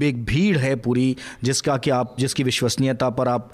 [0.03, 3.51] एक भीड़ है पूरी, जिसका कि आप जिसकी विश्वसनीयता पर आप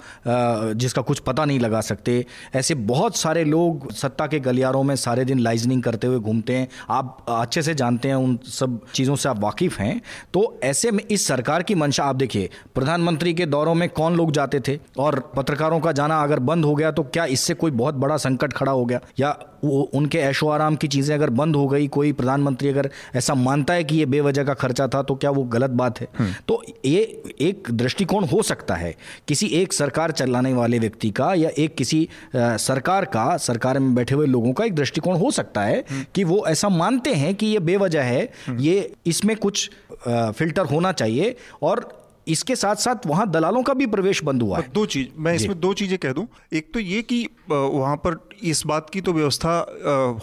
[0.76, 5.24] जिसका कुछ पता नहीं लगा सकते। ऐसे बहुत सारे लोग सत्ता के गलियारों में सारे
[5.24, 9.28] दिन लाइजनिंग करते हुए घूमते हैं। आप अच्छे से जानते हैं उन सब चीज़ों से
[9.28, 10.00] आप वाकिफ़ हैं।
[10.32, 14.32] तो ऐसे में इस सरकार की मंशा, आप देखिए, प्रधानमंत्री के दौरों में कौन लोग
[14.32, 14.78] जाते थे?
[14.98, 18.52] और पत्रकारों का जाना अगर बंद हो गया तो क्या इससे कोई बहुत बड़ा संकट
[18.52, 22.12] खड़ा हो गया या वो उनके ऐशो आराम की चीज़ें अगर बंद हो गई कोई
[22.12, 25.70] प्रधानमंत्री अगर ऐसा मानता है कि ये बेवजह का खर्चा था तो क्या वो गलत
[25.72, 27.00] बात है हम्म। तो ये
[27.40, 28.94] एक दृष्टिकोण हो सकता है
[29.28, 34.14] किसी एक सरकार चलाने वाले व्यक्ति का या एक किसी सरकार का सरकार में बैठे
[34.14, 37.46] हुए लोगों का एक दृष्टिकोण हो सकता है हम्म। कि वो ऐसा मानते हैं कि
[37.46, 39.70] ये बेवजह है हम्म। ये इसमें कुछ
[40.08, 41.88] फ़िल्टर होना चाहिए और
[42.26, 45.58] इसके साथ साथ वहाँ दलालों का भी प्रवेश बंद हुआ है। दो चीज़ मैं इसमें
[45.60, 49.58] दो चीज़ें कह दूँ। एक तो ये कि वहाँ पर इस बात की तो व्यवस्था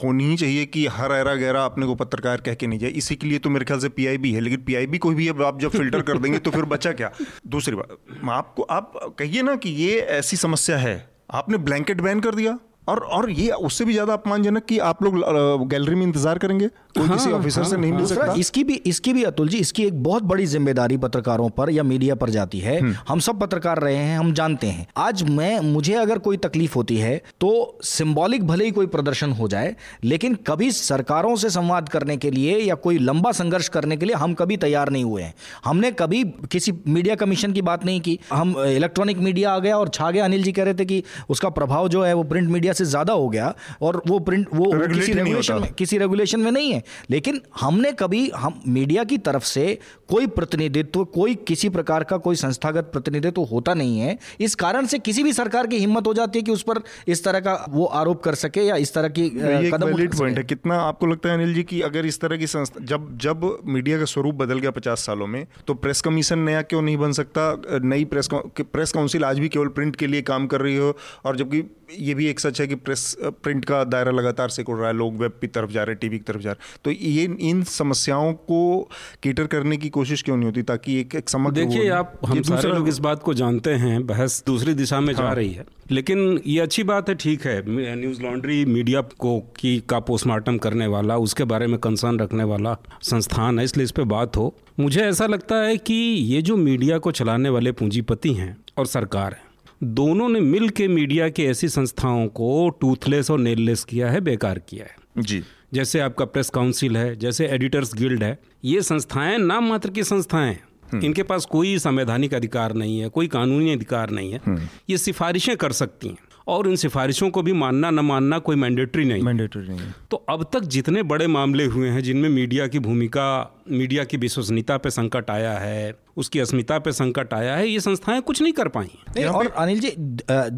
[0.04, 3.16] होनी ही चाहिए कि हर ऐरा गहरा अपने को पत्रकार कह के नहीं जाए। इसी
[3.16, 5.72] के लिए तो मेरे ख्याल से पीआईबी है लेकिन पीआईबी को भी अब आप जब
[5.72, 7.12] फ़िल्टर कर देंगे तो फिर बचा क्या?
[7.48, 7.98] दूसरी बात
[8.32, 10.96] आपको आप कहिए ना कि ये ऐसी समस्या है।
[11.32, 12.58] आपने ब्लैंकेट बैन कर दिया?
[12.88, 16.67] और और ये उससे भी ज़्यादा अपमानजनक कि आप लोग गैलरी में इंतज़ार करेंगे?
[16.67, 18.34] कोई हाँ, किसी ऑफिसर हाँ, से नहीं हाँ, मिल सकता?
[18.34, 22.15] इसकी भी इसकी भी अतुल जी इसकी एक बहुत बड़ी ज़िम्मेदारी पत्रकारों पर या मीडिया
[22.15, 25.93] पर जाती है। हम्म। हम सब पत्रकार रहे हैं हम जानते हैं। आज मैं मुझे
[25.96, 30.72] अगर कोई तकलीफ़ होती है तो सिंबॉलिक भले ही कोई प्रदर्शन हो जाए लेकिन कभी
[30.72, 34.58] सरकारों से संवाद करने के लिए या कोई लंबा संघर्ष करने के लिए हम कभी
[34.58, 35.34] तैयार नहीं हुए हैं।
[35.65, 39.89] हमने कभी किसी मीडिया कमीशन की बात नहीं की। हम इलेक्ट्रॉनिक मीडिया आ गया और
[39.89, 42.73] छा गया। अनिल जी कह रहे थे कि उसका प्रभाव जो है वो प्रिंट मीडिया
[42.74, 46.52] मीडिया से ज़्यादा हो गया और वो प्रिंट वो किसी रेगुलेशन में किसी रेगुलेशन में
[46.52, 49.78] नहीं है। लेकिन हमने कभी हम मीडिया की तरफ़ से
[50.10, 55.00] कोई प्रतिनिधित्व कोई किसी प्रकार का कोई संस्थागत प्रतिनिधित्व होता नहीं है। इस कारण से
[55.00, 57.86] किसी भी सरकार की हिम्मत हो जाती है कि उस पर इस तरह का वो
[58.02, 61.54] आरोप कर सके या इस तरह की कदम पॉइंट है। कितना आपको लगता है अनिल
[61.54, 65.06] जी की अगर इस तरह की संस्था जब जब मीडिया का स्वरूप बदल गया पचास
[65.06, 67.42] सालों में तो प्रेस कमीशन नया क्यों नहीं बन सकता?
[67.84, 71.38] नई प्रेस प्रेस काउंसिल आज भी केवल प्रिंट के लिए काम कर रही हो और
[71.38, 71.64] जबकि
[72.00, 74.93] ये भी एक सच है कि प्रेस प्रिंट का दायरा लगातार से उड़ रहा है
[74.93, 77.49] लोग वेब की तरफ़ जा रहे हैं टीवी की तरफ़ जा रहे हैं। तो ये
[77.49, 78.89] इन समस्याओं को
[79.23, 82.69] केटर करने की कोशिश क्यों नहीं होती ताकि एक एक समग्र देखिए आप हम सारे
[82.69, 86.41] लोग इस बात को जानते हैं बहस दूसरी दिशा में हाँ। जा रही है। लेकिन
[86.47, 87.62] ये अच्छी बात है ठीक है
[87.95, 92.78] न्यूज़ लॉन्ड्री मीडिया को की का पोस्टमार्टम करने वाला उसके बारे में कंसर्न रखने वाला
[93.02, 96.97] संस्थान है इसलिए इस पर बात हो। मुझे ऐसा लगता है कि ये जो मीडिया
[96.97, 99.53] को चलाने वाले पूंजीपति हैं और सरकार है
[99.84, 104.60] दोनों ने मिल के मीडिया की ऐसी संस्थाओं को टूथलेस और नेललेस किया है बेकार
[104.60, 105.43] किया है। जी।
[105.74, 110.58] जैसे आपका प्रेस काउंसिल है जैसे एडिटर्स गिल्ड है ये संस्थाएँ नाम मात्र की संस्थाएँ
[110.93, 114.98] हम्म। इनके पास कोई संवैधानिक अधिकार नहीं है कोई कानूनी अधिकार नहीं है। हम्म। ये
[114.98, 116.17] सिफारिशें कर सकती हैं
[116.48, 119.80] और इन सिफारिशों को भी मानना न मानना कोई मैंडेटरी नहीं। मैंडेटरी नहीं
[120.12, 124.78] तो अब तक जितने बड़े मामले हुए हैं जिनमें मीडिया की भूमिका मीडिया की विश्वसनीयता
[124.78, 128.67] पे संकट आया है उसकी अस्मिता पे संकट आया है ये संस्थाएँ कुछ नहीं कर
[128.67, 129.91] पाई। नहीं और अनिल जी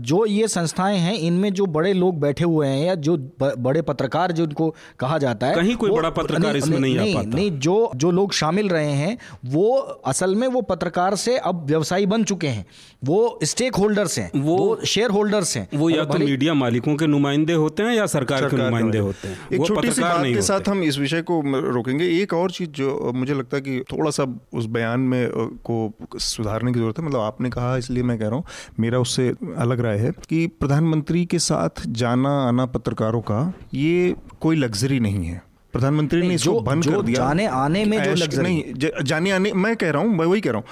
[0.04, 4.32] जो ये संस्थाएँ हैं इनमें जो बड़े लोग बैठे हुए हैं या जो बड़े पत्रकार
[4.32, 7.92] जिनको कहा जाता है कहीं कोई बड़ा पत्रकार नहीं, इसमें नहीं, नहीं, नहीं, नहीं जो
[7.96, 12.48] जो लोग शामिल रहे हैं वो असल में वो पत्रकार से अब व्यवसायी बन चुके
[12.48, 12.66] हैं।
[13.04, 17.08] वो स्टेक होल्डर्स हैं वो, वो शेयर होल्डर्स हैं। वो या तो मीडिया मालिकों के
[17.08, 20.70] नुमाइंदे होते हैं या सरकार के नुमाइंदे होते हैं। एक छोटी सी बात के साथ
[20.70, 21.42] हम इस विषय को
[21.72, 26.20] रोकेंगे। एक और चीज़ जो मुझे लगता है कि थोड़ा सा उस बयान में को
[26.20, 28.46] सुधारने की ज़रूरत है। मतलब आपने कहा इसलिए मैं कह रहा हूँ
[28.80, 29.28] मेरा उससे
[29.58, 33.42] अलग राय है कि प्रधानमंत्री के साथ जाना आना पत्रकारों का
[33.74, 35.42] ये कोई लग्जरी नहीं है।
[35.74, 39.76] प्रधानमंत्री ने इसको बंद कर दिया। जाने आने में जो लग्जरी नहीं जाने आने मैं
[39.76, 40.68] कह रहा हूँ मैं वही कह रहा हूँ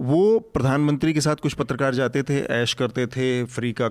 [0.00, 3.90] वो प्रधानमंत्री के साथ कुछ पत्रकार जाते थे ऐश करते थे फ्री का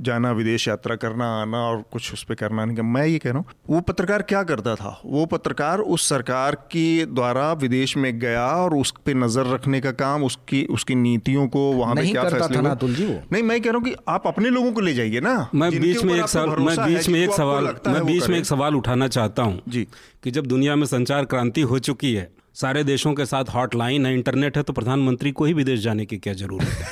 [0.00, 3.38] जाना विदेश यात्रा करना आना और कुछ उस पर करना नहीं मैं ये कह रहा
[3.38, 5.00] हूँ वो पत्रकार क्या करता था?
[5.06, 9.90] वो पत्रकार उस सरकार के द्वारा विदेश में गया और उस पर नज़र रखने का
[9.90, 13.20] काम उसकी उसकी नीतियों को वहाँ पे क्या फैसले हुए?
[13.32, 16.04] नहीं मैं कह रहा हूँ कि आप अपने लोगों को ले जाइए ना। मैं बीच
[16.04, 19.42] में एक सवाल मैं बीच में एक सवाल मैं बीच में एक सवाल उठाना चाहता
[19.42, 19.86] हूँ जी।
[20.22, 24.14] कि जब दुनिया में संचार क्रांति हो चुकी है सारे देशों के साथ हॉटलाइन है
[24.14, 26.84] इंटरनेट है तो प्रधानमंत्री को ही विदेश जाने की क्या ज़रूरत है?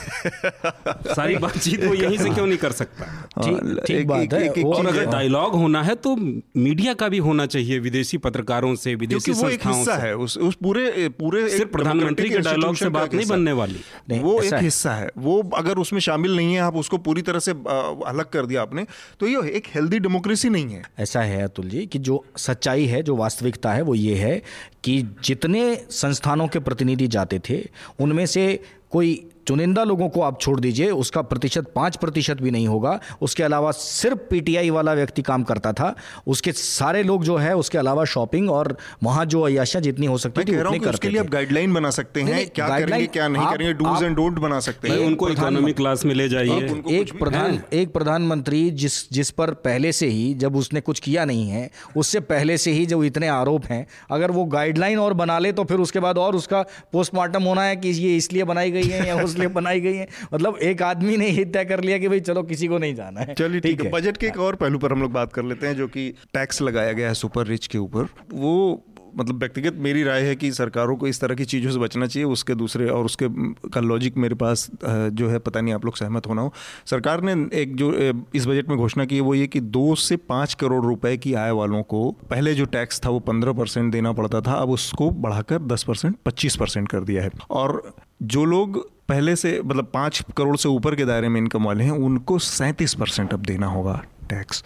[1.15, 3.05] सारी बातचीत वो यहीं से क्यों नहीं कर सकता?
[3.37, 6.17] हाँ, ठीक बात है और अगर डायलॉग होना है तो
[6.57, 11.09] मीडिया का भी होना चाहिए विदेशी पत्रकारों से विदेशी संस्थाओं से। है उस, उस पूरे
[11.09, 15.51] पूरे सिर्फ़ प्रधानमंत्री के डायलॉग से बात नहीं बनने वाली। वो एक हिस्सा है। वो
[15.55, 18.87] अगर उसमें शामिल नहीं है आप उसको पूरी तरह से अलग कर दिया आपने
[19.21, 23.03] तो ये एक हेल्दी डेमोक्रेसी नहीं है। ऐसा है अतुल जी कि जो सच्चाई है
[23.03, 24.43] जो वास्तविकता है वो ये है
[24.85, 25.50] कि जितने
[25.91, 27.69] संस्थानों के प्रतिनिधि जाते थे
[28.01, 32.67] उनमें से कोई चुनिंदा लोगों को आप छोड़ दीजिए उसका प्रतिशत पाँच प्रतिशत भी नहीं
[32.69, 35.95] होगा। उसके अलावा सिर्फ़ पीटीआई वाला व्यक्ति काम करता था।
[36.27, 40.45] उसके सारे लोग जो है उसके अलावा शॉपिंग और वहाँ जो अयाशा जितनी हो सकती
[40.45, 43.73] थी उतनी करते उसके लिए आप गाइडलाइन बना सकते हैं क्या करेंगे क्या नहीं करेंगे
[43.75, 47.93] डूज एंड डोंट बना सकते हैं। उनको इकोनॉमी क्लास में ले जाइए। एक प्रधान एक
[47.93, 52.59] प्रधानमंत्री जिस जिस पर पहले से ही जब उसने कुछ किया नहीं है उससे पहले
[52.59, 56.01] से ही जो इतने आरोप हैं अगर वो गाइडलाइन और बना ले तो फिर उसके
[56.01, 59.81] बाद और उसका पोस्टमार्टम होना है कि ये इसलिए बनाई गई है या उसलिए बनाई
[59.81, 62.79] गई है। मतलब एक आदमी ने ही तय कर लिया कि भाई चलो किसी को
[62.79, 65.33] नहीं जाना है। चलिए ठीक है। बजट के एक और पहलू पर हम लोग बात
[65.33, 68.85] कर लेते हैं जो कि टैक्स लगाया गया है सुपर रिच के ऊपर। वो
[69.17, 72.27] मतलब व्यक्तिगत मेरी राय है कि सरकारों को इस तरह की चीज़ों से बचना चाहिए
[72.27, 73.27] उसके दूसरे और उसके
[73.71, 76.53] का लॉजिक मेरे पास जो है पता नहीं आप लोग सहमत होना हो।
[76.87, 77.91] सरकार ने एक जो
[78.35, 81.35] इस बजट में घोषणा की है वो ये कि दो से पाँच करोड़ रुपए की
[81.35, 85.11] आय वालों को पहले जो टैक्स था वो पंद्रह परसेंट देना पड़ता था अब उसको
[85.27, 87.83] बढ़ाकर दस परसेंट पच्चीस परसेंट कर दिया है। और
[88.23, 91.91] जो लोग पहले से मतलब पाँच करोड़ से ऊपर के दायरे में इनकम वाले हैं,
[91.91, 94.63] उनको सैंतीस परसेंट अब देना होगा टैक्स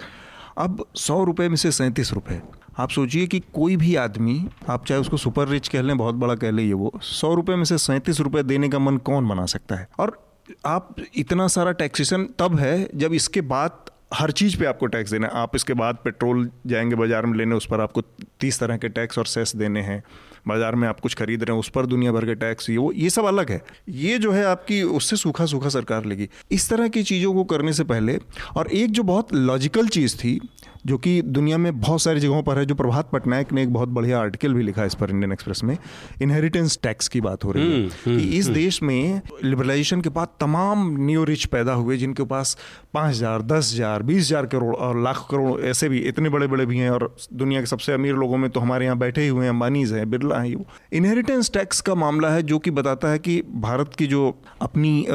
[0.59, 2.41] अब सौ रुपये में से सैंतीस रुपये
[2.79, 6.35] आप सोचिए कि कोई भी आदमी, आप चाहे उसको सुपर रिच कह लें, बहुत बड़ा
[6.35, 9.47] कह लें ये वो, सौ रुपये में से सैंतीस रुपये देने का मन कौन बना
[9.47, 9.89] सकता है?
[9.99, 10.19] और
[10.67, 15.27] आप इतना सारा टैक्सेशन तब है जब इसके बाद हर चीज़ पे आपको टैक्स देना
[15.27, 18.01] है। आप इसके बाद पेट्रोल जाएँगे बाज़ार में लेने, उस पर आपको
[18.41, 20.03] तीस तरह के टैक्स और सेस देने हैं।
[20.49, 22.93] बाज़ार में आप कुछ खरीद रहे हैं, उस पर दुनिया भर के टैक्स, ये वो,
[22.93, 26.89] ये सब अलग है। ये जो है आपकी, उससे सूखा सूखा सरकार लेगी। इस तरह
[26.89, 28.19] की चीज़ों को करने से पहले,
[28.57, 30.41] और एक जो बहुत लॉजिकल चीज़ थी
[30.87, 33.89] जो कि दुनिया में बहुत सारी जगहों पर है जो प्रभात पटनायक ने एक बहुत
[33.89, 35.77] बढ़िया आर्टिकल भी लिखा इस पर इंडियन एक्सप्रेस में
[36.23, 40.01] इनहेरिटेंस टैक्स की बात हो रही है। हम्म, हम्म, कि इस हम्म। देश में लिबरलाइजेशन
[40.01, 42.57] के बाद तमाम न्यू रिच पैदा हुए जिनके पास
[42.95, 46.67] पाँच हज़ार दस हज़ार बीस हज़ार करोड़ और लाख करोड़ ऐसे भी इतने बड़े बड़े
[46.67, 49.51] भी हैं और दुनिया के सबसे अमीर लोगों में तो हमारे यहाँ बैठे हुए हैं
[49.51, 53.43] अंबानीज हैं बिरला हैं वो। इनहेरिटेंस टैक्स का मामला है जो कि बताता है कि
[53.49, 55.07] भारत की जो अपनी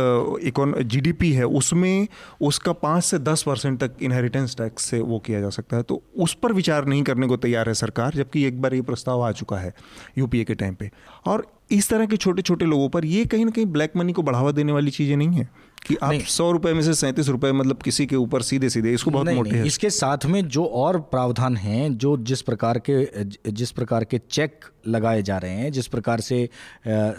[0.43, 2.08] इकोन जी है उसमें
[2.41, 6.01] उसका पाँच से दस परसेंट तक इनहेरिटेंस टैक्स से वो किया जा सकता है। तो
[6.17, 9.31] उस पर विचार नहीं करने को तैयार है सरकार, जबकि एक बार ये प्रस्ताव आ
[9.31, 9.73] चुका है
[10.17, 10.91] यूपीए के टाइम पे।
[11.25, 14.21] और इस तरह के छोटे छोटे लोगों पर ये कहीं ना कहीं ब्लैक मनी को
[14.21, 15.49] बढ़ावा देने वाली चीज़ें नहीं है।
[15.87, 19.11] कि आप सौ रुपए में से सैंतीस रुपए मतलब किसी के ऊपर सीधे सीधे इसको
[19.11, 23.07] बहुत मोटे है। इसके साथ में जो और प्रावधान हैं जो जिस प्रकार के
[23.51, 26.47] जिस प्रकार के चेक लगाए जा रहे हैं जिस प्रकार से आ,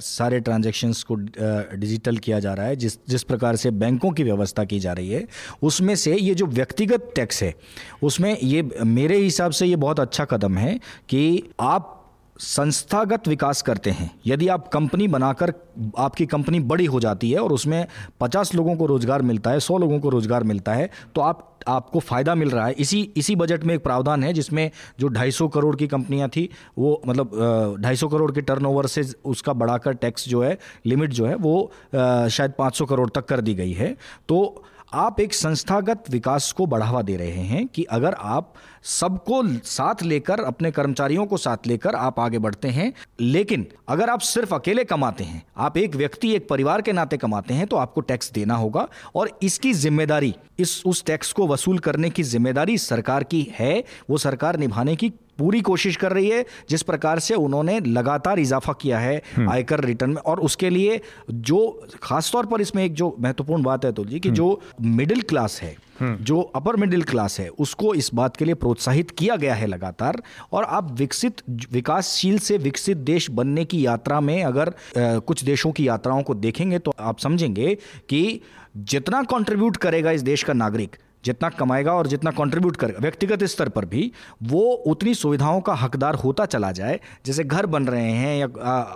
[0.01, 1.15] सारे ट्रांजैक्शंस को
[1.77, 5.11] डिजिटल किया जा रहा है जिस जिस प्रकार से बैंकों की व्यवस्था की जा रही
[5.11, 5.27] है
[5.63, 7.55] उसमें से ये जो व्यक्तिगत टैक्स है
[8.03, 11.97] उसमें ये मेरे हिसाब से ये बहुत अच्छा कदम है कि आप
[12.41, 15.53] संस्थागत विकास करते हैं। यदि आप कंपनी बनाकर
[15.99, 17.87] आपकी कंपनी बड़ी हो जाती है और उसमें
[18.21, 22.01] पचास लोगों को रोज़गार मिलता है, सौ लोगों को रोज़गार मिलता है तो आप, आपको
[22.01, 25.75] फ़ायदा मिल रहा है। इसी इसी बजट में एक प्रावधान है जिसमें जो 250 करोड़
[25.77, 26.49] की कंपनियाँ थी,
[26.79, 27.31] वो मतलब
[27.79, 32.53] 250 करोड़ के टर्नओवर से उसका बढ़ाकर टैक्स जो है लिमिट जो है, वो शायद
[32.59, 33.97] 500 करोड़ तक कर दी गई है।
[34.29, 38.53] तो आप एक संस्थागत विकास को बढ़ावा दे रहे हैं कि अगर आप
[38.85, 44.21] सबको साथ लेकर, अपने कर्मचारियों को साथ लेकर आप आगे बढ़ते हैं, लेकिन अगर आप
[44.21, 48.01] सिर्फ़ अकेले कमाते हैं, आप एक व्यक्ति, एक परिवार के नाते कमाते हैं तो आपको
[48.01, 53.25] टैक्स देना होगा और इसकी ज़िम्मेदारी, इस, उस टैक्स को वसूल करने की ज़िम्मेदारी सरकार
[53.25, 57.79] की है, वो सरकार निभाने की पूरी कोशिश कर रही है जिस प्रकार से उन्होंने
[57.89, 61.01] लगातार इजाफा किया है हम्म। आयकर रिटर्न में और उसके लिए
[61.31, 61.61] जो
[62.03, 65.61] खासतौर पर इसमें एक जो महत्वपूर्ण बात है तो जी कि हम्म। जो मिडिल क्लास
[65.63, 69.55] है हम्म। जो अपर मिडिल क्लास है उसको इस बात के लिए प्रोत्साहित किया गया
[69.55, 70.23] है लगातार
[70.53, 75.73] और आप विकसित विकासशील से विकसित देश बनने की यात्रा में अगर आ, कुछ देशों
[75.73, 77.75] की यात्राओं को देखेंगे तो आप समझेंगे
[78.09, 78.41] कि
[78.89, 83.69] जितना कंट्रीब्यूट करेगा इस देश का नागरिक जितना कमाएगा और जितना कंट्रीब्यूट करेगा व्यक्तिगत स्तर
[83.69, 84.11] पर भी
[84.43, 88.47] वो उतनी सुविधाओं का हकदार होता चला जाए। जैसे घर बन रहे हैं या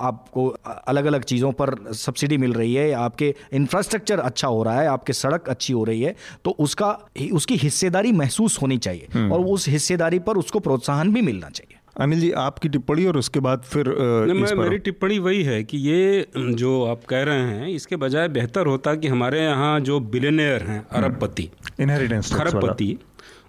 [0.03, 4.81] आपको अलग अलग चीज़ों पर सब्सिडी मिल रही है या आपके इंफ्रास्ट्रक्चर अच्छा हो रहा
[4.81, 6.91] है आपके सड़क अच्छी हो रही है तो उसका
[7.33, 11.74] उसकी हिस्सेदारी महसूस होनी चाहिए। हम्म। और उस हिस्सेदारी पर उसको प्रोत्साहन भी मिलना चाहिए।
[11.97, 16.27] अनिल जी आपकी टिप्पणी और उसके बाद फिर मैं मेरी टिप्पणी वही है कि ये
[16.35, 20.79] जो आप कह रहे हैं इसके बजाय बेहतर होता कि हमारे यहाँ जो बिलेनियर हैं
[20.79, 21.49] हम्म। अरबपति
[21.81, 22.97] इनहेरिटेंस खरबपति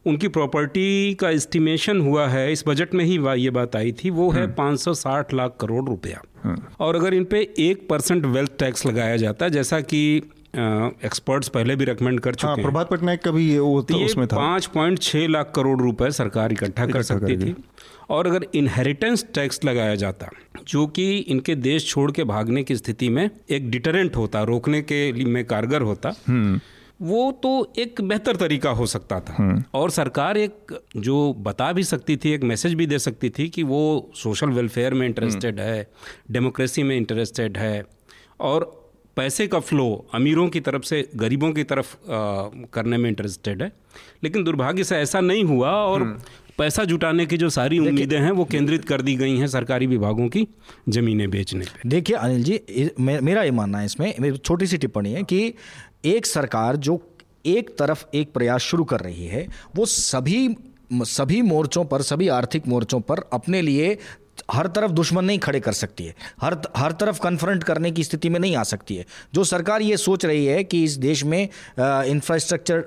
[0.06, 4.30] उनकी प्रॉपर्टी का एस्टिमेशन हुआ है इस बजट में ही ये बात आई थी वो
[4.32, 8.86] है 560 हम्म। लाख करोड़ रुपया हम्म। और अगर इन पे एक परसेंट वेल्थ टैक्स
[8.86, 10.02] लगाया जाता है जैसा कि
[10.56, 14.04] एक्सपर्ट्स पहले भी रिकमेंड कर चुके हाँ, हैं प्रभात पटनायक का भी ये वो तो
[14.06, 17.56] उसमें था पाँच पॉइंट छः लाख करोड़ रुपए सरकार इकट्ठा कर सकती थी
[18.10, 20.30] और अगर इनहेरिटेंस टैक्स लगाया जाता
[20.68, 25.12] जो कि इनके देश छोड़ के भागने की स्थिति में एक डिटरेंट होता रोकने के
[25.12, 26.60] लिए में कारगर होता हम्म।
[27.02, 31.84] वो तो एक बेहतर तरीका हो सकता था हम्म। और सरकार एक जो बता भी
[31.84, 35.70] सकती थी एक मैसेज भी दे सकती थी कि वो सोशल वेलफेयर में इंटरेस्टेड हम्म।
[35.70, 35.88] है
[36.32, 37.84] डेमोक्रेसी में इंटरेस्टेड है
[38.42, 38.72] और
[39.16, 43.72] पैसे का फ्लो अमीरों की तरफ़ से गरीबों की तरफ़ आ, करने में इंटरेस्टेड है।
[44.24, 46.22] लेकिन दुर्भाग्य से ऐसा नहीं हुआ और
[46.58, 50.28] पैसा जुटाने की जो सारी उम्मीदें हैं वो केंद्रित कर दी गई हैं सरकारी विभागों
[50.28, 50.48] की
[50.90, 52.62] ज़मीनें बेचने पे। देखिए अनिल जी
[53.00, 55.54] मे- मेरा ये मानना है इसमें छोटी सी टिप्पणी है कि
[56.06, 60.56] एक सरकार जो एक तरफ़ एक प्रयास शुरू कर रही है वो सभी
[60.94, 63.98] सभी मोर्चों पर सभी आर्थिक मोर्चों पर अपने लिए
[64.52, 68.30] हर तरफ़ दुश्मन नहीं खड़े कर सकती है। हर हर तरफ़ कन्फ्रंट करने की स्थिति
[68.30, 71.42] में नहीं आ सकती है। जो सरकार ये सोच रही है कि इस देश में
[71.80, 72.84] इंफ्रास्ट्रक्चर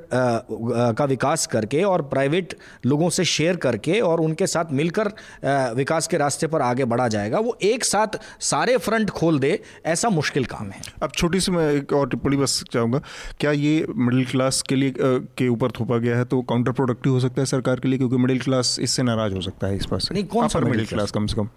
[0.94, 2.54] का विकास करके और प्राइवेट
[2.86, 7.08] लोगों से शेयर करके और उनके साथ मिलकर अ, विकास के रास्ते पर आगे बढ़ा
[7.08, 11.52] जाएगा वो एक साथ सारे फ्रंट खोल दे ऐसा मुश्किल काम है। अब छोटी सी
[11.52, 13.00] मैं एक और टिप्पणी बस चाहूँगा
[13.40, 16.24] क्या ये मिडिल क्लास के लिए के ऊपर थोपा गया है?
[16.24, 19.40] तो काउंटर प्रोडक्टिव हो सकता है सरकार के लिए क्योंकि मिडिल क्लास इससे नाराज़ हो
[19.40, 21.47] सकता है इस से। नहीं, कौन सा मिडिल क्लास कम से कम।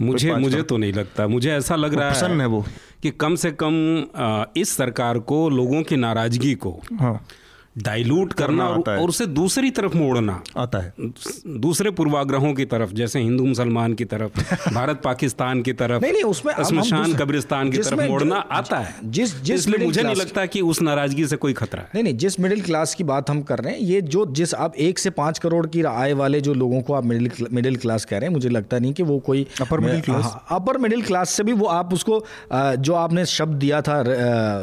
[0.00, 2.64] मुझे मुझे तो नहीं लगता। मुझे ऐसा लग रहा है, है वो।
[3.02, 4.04] कि कम से कम
[4.56, 7.26] इस सरकार को लोगों की नाराज़गी को हाँ।
[7.82, 10.92] डाइल्यूट करना और, आता है। और उसे दूसरी तरफ़ मोड़ना। आता है।
[11.46, 16.22] दूसरे पूर्वाग्रहों की तरफ़ जैसे हिंदू मुसलमान की तरफ़ भारत पाकिस्तान की तरफ़ नहीं, नहीं,
[16.22, 20.60] उसमें शमशान कब्रिस्तान की तरफ़ मोड़ना आता है। जिस- जिस इसलिए मुझे नहीं लगता कि
[20.60, 23.58] उस नाराज़गी से कोई खतरा है। नहीं नहीं जिस मिडिल क्लास की बात हम कर
[23.58, 26.80] रहे हैं ये जो जिस आप एक से पाँच करोड़ की आय वाले जो लोगों
[26.80, 29.80] को आप मिडिल मिडिल क्लास कह रहे हैं मुझे लगता नहीं कि वो कोई upper
[29.80, 30.26] middle class?
[30.50, 32.24] Upper middle class से भी वो आप उसको
[32.76, 34.04] जो आपने शब्द दिया था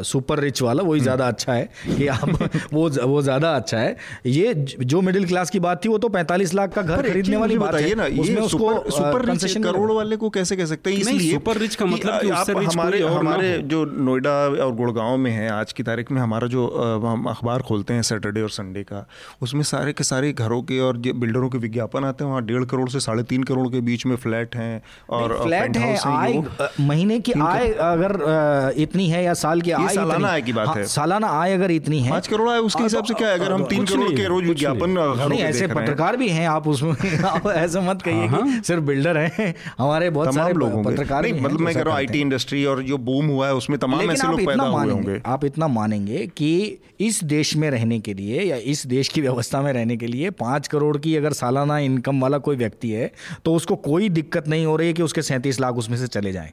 [0.02, 4.54] सुपर रिच वाला वही ज़्यादा अच्छा है कि आप वो वो ज़्यादा अच्छा है। ये
[4.54, 7.74] जो मिडिल क्लास की बात थी वो तो 45 लाख का घर खरीदने वाली बात
[7.74, 10.98] है। ना ये उसको सुपर रिच करोड़ वाले को कैसे कह सकते हैं?
[10.98, 14.32] इसलिए सुपर रिच का मतलब कि आप उससे रिच हमारे हमारे जो नोएडा
[14.64, 16.66] और गुड़गांव में है आज की तारीख में हमारा जो
[17.04, 19.06] हम अखबार खोलते हैं सैटरडे और संडे का
[19.42, 22.88] उसमें सारे के सारे घरों के और बिल्डरों के विज्ञापन आते हैं। वहाँ डेढ़ करोड़
[22.90, 26.42] से साढ़े तीन करोड़ के बीच में फ्लैट हैं और फ्लैट है आय
[26.82, 30.74] महीने की आय अगर इतनी है या साल की आय सालाना आय की बात हाँ,
[30.76, 33.34] है। सालाना आय अगर इतनी है पाँच करोड़ आय उसके हाँ, हिसाब से क्या है?
[33.34, 34.90] अगर हम तो- तीन करोड़ के रोज विज्ञापन
[35.28, 36.92] नहीं ऐसे हैं। पत्रकार भी हैं आप उसमें
[37.52, 41.80] ऐसे मत कहिए कि सिर्फ़ बिल्डर हैं। हमारे बहुत सारे लोग पत्रकार मतलब मैं कह
[41.80, 44.64] रहा हूँ आई आईटी इंडस्ट्री और जो बूम हुआ है उसमें तमाम ऐसे लोग पैदा
[44.64, 49.08] हुए होंगे। आप इतना मानेंगे कि इस देश में रहने के लिए या इस देश
[49.08, 52.90] की व्यवस्था में रहने के लिए पाँच करोड़ की अगर सालाना इनकम वाला कोई व्यक्ति
[52.90, 53.10] है
[53.44, 56.32] तो उसको कोई दिक्कत नहीं हो रही है कि उसके सैंतीस लाख उसमें से चले
[56.32, 56.50] जाएँ।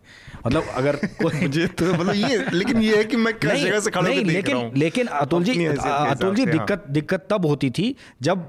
[0.48, 3.92] मतलब अगर कोई मुझे तो मतलब ये लेकिन ये है कि मैं किस जगह से
[3.92, 8.46] खड़ा नहीं, लेकिन लेकिन अतुल जी अतुल जी। दिक्कत दिक्कत तब होती थी जब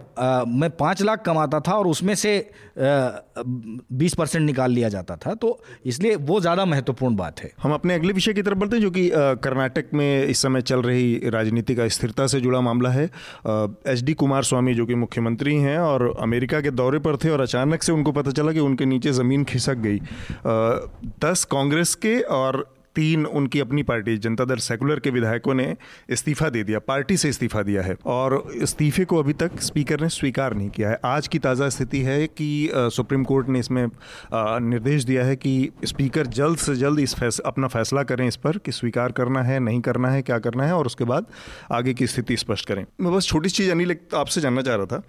[0.49, 2.35] मैं पाँच लाख कमाता था और उसमें से
[2.79, 7.95] बीस परसेंट निकाल लिया जाता था तो इसलिए वो ज़्यादा महत्वपूर्ण बात है। हम अपने
[7.95, 11.75] अगले विषय की तरफ़ बढ़ते हैं जो कि कर्नाटक में इस समय चल रही राजनीति
[11.85, 16.15] का स्थिरता से जुड़ा मामला है। एच डी कुमार स्वामी जो कि मुख्यमंत्री हैं और
[16.21, 19.45] अमेरिका के दौरे पर थे और अचानक से उनको पता चला कि उनके नीचे ज़मीन
[19.45, 20.01] खिसक गई।
[21.25, 25.77] दस कांग्रेस के और तीन उनकी अपनी पार्टी, जनता दल सेकुलर के विधायकों ने
[26.09, 30.09] इस्तीफा दे दिया, पार्टी से इस्तीफा दिया है। और इस्तीफे को अभी तक स्पीकर ने
[30.11, 33.87] स्वीकार नहीं किया है। आज की ताज़ा स्थिति है कि सुप्रीम कोर्ट ने इसमें
[34.63, 38.59] निर्देश दिया है कि स्पीकर जल्द से जल्द इस फैस, अपना फैसला करें इस पर
[38.59, 41.27] कि स्वीकार करना है, नहीं करना है, क्या करना है, और उसके बाद
[41.73, 45.03] आगे की स्थिति स्पष्ट करें। मैं बस छोटी चीज़ अनिल आपसे जानना चाह रहा था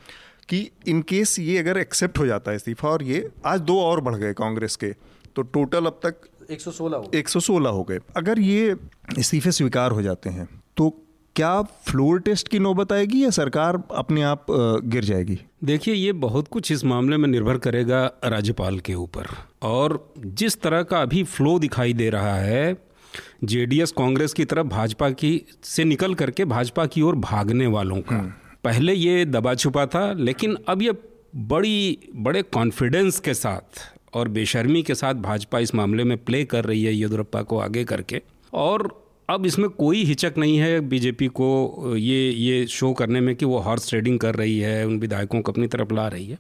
[0.50, 4.02] कि इन केस ये अगर एक्सेप्ट हो जाता है इस्तीफा और ये, आज दो और
[4.02, 4.92] बढ़ गए कांग्रेस के
[5.36, 6.16] तो टोटल अब तक
[6.52, 8.76] 116 116 हो गए। अगर ये
[9.18, 10.90] इस्तीफे स्वीकार हो जाते हैं तो
[11.36, 15.38] क्या फ्लोर टेस्ट की नौबत आएगी या सरकार अपने आप गिर जाएगी?
[15.64, 19.28] देखिए ये बहुत कुछ इस मामले में निर्भर करेगा राज्यपाल के ऊपर।
[19.62, 22.76] और जिस तरह का अभी फ्लो दिखाई दे रहा है
[23.44, 28.18] जेडीएस कांग्रेस की तरफ़ भाजपा की से निकल करके भाजपा की ओर भागने वालों का।
[28.64, 30.94] पहले ये दबा छुपा था लेकिन अब ये
[31.36, 33.84] बड़ी बड़े कॉन्फिडेंस के साथ
[34.16, 37.84] और बेशर्मी के साथ भाजपा इस मामले में प्ले कर रही है येदुरप्पा को आगे
[37.84, 38.22] करके।
[38.54, 43.46] और अब इसमें कोई हिचक नहीं है बीजेपी को, ये ये शो करने में कि
[43.46, 46.38] वो हॉर्स ट्रेडिंग कर रही है, उन विधायकों को अपनी तरफ़ ला रही है।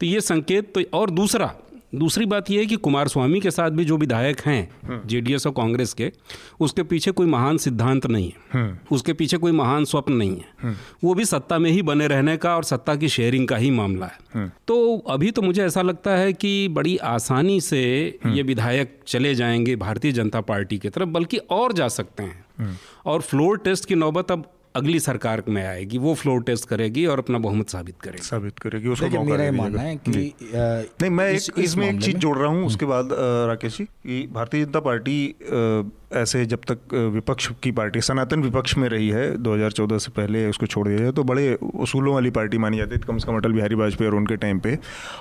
[0.00, 1.54] तो ये संकेत तो और दूसरा
[1.94, 5.52] दूसरी बात यह है कि कुमार स्वामी के साथ भी जो विधायक हैं जेडीएस और
[5.52, 6.12] कांग्रेस के
[6.60, 11.14] उसके पीछे कोई महान सिद्धांत नहीं है। उसके पीछे कोई महान स्वप्न नहीं है। वो
[11.14, 14.52] भी सत्ता में ही बने रहने का और सत्ता की शेयरिंग का ही मामला है।
[14.66, 17.82] तो अभी तो मुझे ऐसा लगता है कि बड़ी आसानी से
[18.26, 23.20] ये विधायक चले जाएँगे भारतीय जनता पार्टी की तरफ़ बल्कि और जा सकते हैं। और
[23.20, 27.38] फ्लोर टेस्ट की नौबत अब अगली सरकार में आएगी वो फ्लोर टेस्ट करेगी और अपना
[27.38, 30.44] बहुमत साबित करेगी। साबित करेगी उसको मौका मेरा ये मानना है कि जी। अ,
[31.02, 33.08] नहीं मैं इस- एक इस इसमें एक चीज़ जोड़ रहा हूँ उसके बाद
[33.48, 35.34] राकेश जी कि भारतीय जनता पार्टी
[36.12, 40.66] ऐसे जब तक विपक्ष की पार्टी सनातन विपक्ष में रही है 2014 से पहले उसको
[40.66, 43.52] छोड़ दिया जाए तो बड़े उसूलों वाली पार्टी मानी जाती थी कम से कम अटल
[43.52, 44.78] बिहारी वाजपेयी और उनके टाइम पे।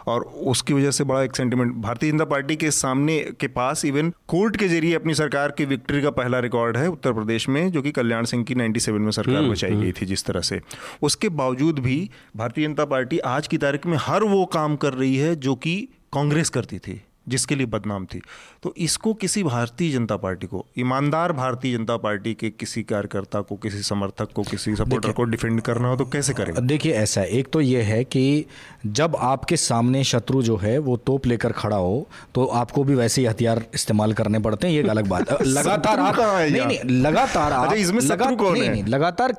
[0.08, 4.14] और उसकी वजह से बड़ा एक सेंटिमेंट भारतीय जनता पार्टी के सामने के पास इवन
[4.28, 7.82] कोर्ट के ज़रिए अपनी सरकार की विक्ट्री का पहला रिकॉर्ड है उत्तर प्रदेश में जो
[7.82, 10.62] कि कल्याण सिंह की 97 में सरकार बचाई गई थी जिस तरह से।
[11.02, 15.16] उसके बावजूद भी भारतीय जनता पार्टी आज की तारीख में हर वो काम कर रही
[15.18, 18.22] है जो कि कांग्रेस करती थी। जिसके लिए बदनाम थी।
[18.64, 23.56] तो इसको किसी भारतीय जनता पार्टी को ईमानदार भारतीय जनता पार्टी के किसी कार्यकर्ता को
[23.56, 26.62] किसी समर्थक को किसी सपोर्टर को डिफेंड करना हो तो कैसे करेंगे?
[26.62, 28.46] देखिए ऐसा एक तो ये है कि
[28.86, 33.22] जब आपके सामने शत्रु जो है वो तोप लेकर खड़ा हो तो आपको भी वैसे
[33.22, 37.74] ही हथियार इस्तेमाल करने पड़ते हैं ये अलग बात है। लगातार आप नहीं नहीं लगातार
[37.74, 39.36] इसमें नहीं, नहीं, लगातार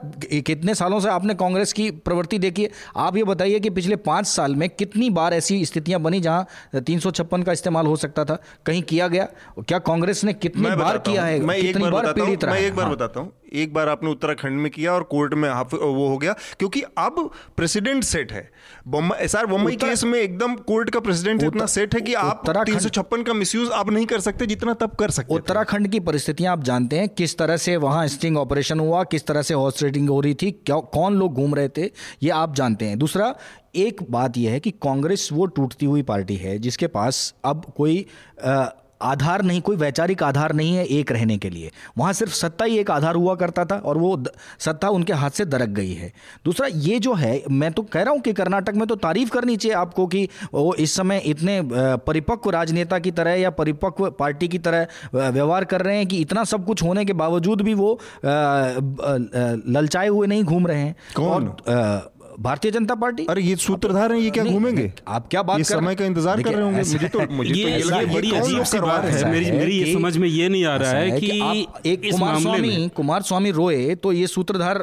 [0.46, 2.70] कितने सालों से आपने कांग्रेस की प्रवृत्ति देखी है?
[2.96, 6.98] आप ये बताइए कि पिछले पाँच साल में कितनी बार ऐसी स्थितियाँ बनी जहाँ तीन
[6.98, 9.28] सौ छप्पन का इस्तेमाल हो सकता था कहीं किया गया?
[9.58, 12.86] क्या कांग्रेस ने कितनी बार किया है मैं एक बार बताता हूँ, मैं एक बार
[12.86, 16.18] हाँ। बताता हूँ। एक बार आपने उत्तराखंड में किया और कोर्ट में हाफ़ वो हो
[16.18, 18.50] गया क्योंकि अब प्रेसिडेंट सेट है।
[19.26, 23.22] सर बम्बई केस में एकदम कोर्ट का प्रेसिडेंट इतना सेट है कि आप उत्तराखंड- 356
[23.22, 26.98] का मिसयूज आप नहीं कर सकते जितना तब कर सकते उत्तराखंड की परिस्थितियाँ आप जानते
[26.98, 30.50] हैं किस तरह से वहाँ स्टिंग ऑपरेशन हुआ किस तरह से हॉर्स हो रही थी
[30.50, 31.90] क्या कौन लोग घूम रहे थे
[32.22, 33.34] ये आप जानते हैं। दूसरा
[33.76, 38.06] एक बात यह है कि कांग्रेस वो टूटती हुई पार्टी है जिसके पास अब कोई
[38.44, 38.68] अ,
[39.02, 42.78] आधार नहीं कोई वैचारिक आधार नहीं है एक रहने के लिए। वहाँ सिर्फ़ सत्ता ही
[42.78, 44.22] एक आधार हुआ करता था और वो
[44.58, 46.12] सत्ता उनके हाथ से दरक गई है।
[46.44, 49.56] दूसरा ये जो है मैं तो कह रहा हूँ कि कर्नाटक में तो तारीफ़ करनी
[49.56, 51.60] चाहिए आपको कि वो इस समय इतने
[52.06, 56.44] परिपक्व राजनेता की तरह या परिपक्व पार्टी की तरह व्यवहार कर रहे हैं कि इतना
[56.44, 61.48] सब कुछ होने के बावजूद भी वो ललचाए हुए नहीं घूम रहे हैं। कौन?
[61.48, 63.24] और, भारतीय जनता पार्टी?
[63.30, 64.92] अरे ये सूत्रधार हैं ये क्या घूमेंगे?
[65.08, 65.94] आप क्या बात ये कर समय?
[65.94, 68.78] का इंतज़ार कर रहे होंगे। मुझे तो मुझे ये तो ये लगा, बड़ी अजीब सी
[68.80, 69.30] बात हैं?
[69.30, 73.22] मेरी मेरी ये समझ में ये नहीं आ रहा है कि एक कुमार स्वामी कुमार
[73.22, 74.78] स्वामी रोए तो ये सूत्रधार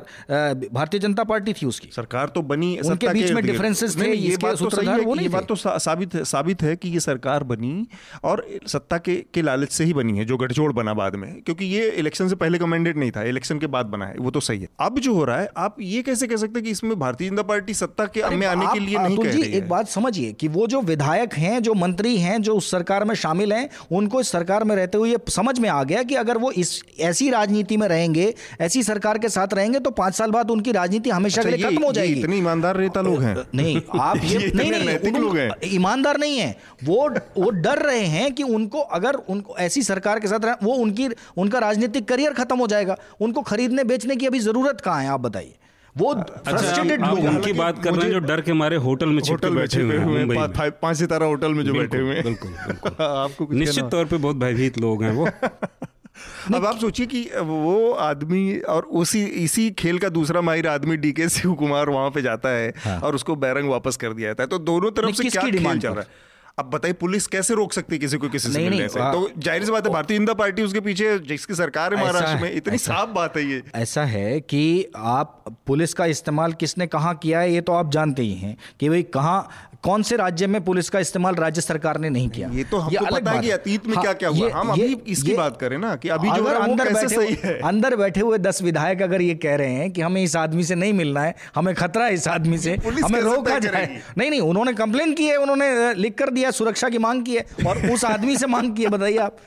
[0.73, 4.59] भारतीय जनता पार्टी थी उसकी। सरकार तो बनी उनके बीच में नहीं, थे, ये बात
[4.59, 7.87] तो सही है ये बात तो साबित है साबित है कि ये सरकार बनी
[8.23, 11.65] और सत्ता के के लालच से ही बनी है जो गठजोड़ बना बाद में। क्योंकि
[11.67, 14.39] ये इलेक्शन से पहले का मैंडेट नहीं था इलेक्शन के बाद बना है वो तो
[14.41, 16.97] सही है। अब जो हो रहा है आप ये कैसे कह सकते हैं कि इसमें
[16.99, 19.89] भारतीय जनता पार्टी सत्ता के में आने के लिए नहीं कह रही है। एक बात
[19.89, 23.69] समझिए कि वो जो विधायक हैं जो मंत्री हैं जो उस सरकार में शामिल हैं
[23.91, 27.29] उनको इस सरकार में रहते हुए समझ में आ गया कि अगर वो इस ऐसी
[27.29, 31.41] राजनीति में रहेंगे ऐसी सरकार के साथ रहेंगे तो पाँच साल बाद उनकी राजनीति हमेशा
[31.41, 35.19] अच्छा, के लिए खत्म हो जाएगी। इतने ईमानदार नेता लोग हैं। नहीं आप ये, नहीं
[35.19, 39.83] लोग हैं। ईमानदार नहीं है। वो वो डर रहे हैं कि उनको अगर उनको ऐसी
[39.83, 44.25] सरकार के साथ वो उनकी उनका राजनीतिक करियर खत्म हो जाएगा। उनको खरीदने बेचने की
[44.25, 45.55] अभी ज़रूरत कहाँ है आप बताइए।
[45.97, 49.05] वो अच्छा फ्रस्ट्रेटेड आप लोग उनकी बात कर रहे हैं जो डर के मारे होटल
[49.05, 52.15] में छिपके होटल में बैठे हुए हैं। पाँच सितारा होटल में जो बैठे बिल्कुल, हुए
[52.15, 55.25] हैं। बिल्कुल, बिल्कुल। आपको निश्चित तौर पे बहुत भयभीत लोग हैं वो।
[56.55, 61.29] अब आप सोचिए कि वो आदमी और उसी इसी खेल का दूसरा माहिर आदमी डीके
[61.29, 64.47] शिव कुमार वहाँ पे जाता है हाँ। और उसको बैरंग वापस कर दिया जाता है।
[64.47, 66.28] तो दोनों तरफ़ से क्या खेल डिमांड चल रहा है?
[66.59, 69.11] अब बताइए पुलिस कैसे रोक सकती है किसी को किसी से नहीं, मिलने नहीं, से?
[69.11, 72.51] तो ज़ाहिर सी बात है भारतीय जनता पार्टी उसके पीछे जिसकी सरकार है महाराष्ट्र में
[72.51, 74.63] इतनी साफ़ बात है ये। ऐसा है कि
[74.97, 78.89] आप पुलिस का इस्तेमाल किसने कहाँ किया है ये तो आप जानते ही हैं कि
[78.89, 79.39] भाई कहाँ
[79.83, 82.49] कौन से राज्य में पुलिस का इस्तेमाल राज्य सरकार ने नहीं किया?
[82.49, 84.93] ये तो हमको अलग पता है कि अतीत में हाँ, क्या क्या हुआ हम ये-
[84.93, 87.95] अभी इसकी बात करें ना कि अभी जो अंदर कैसे बैठे सही हुए- है। अंदर
[87.95, 90.93] बैठे हुए दस विधायक अगर ये कह रहे हैं कि हमें इस आदमी से नहीं
[90.93, 95.13] मिलना है हमें खतरा है इस आदमी से हमें रोका जाए। नहीं नहीं उन्होंने कंप्लेन
[95.13, 98.47] की है उन्होंने लिख कर दिया सुरक्षा की मांग की है और उस आदमी से
[98.47, 99.37] मांग की है बताइए आप।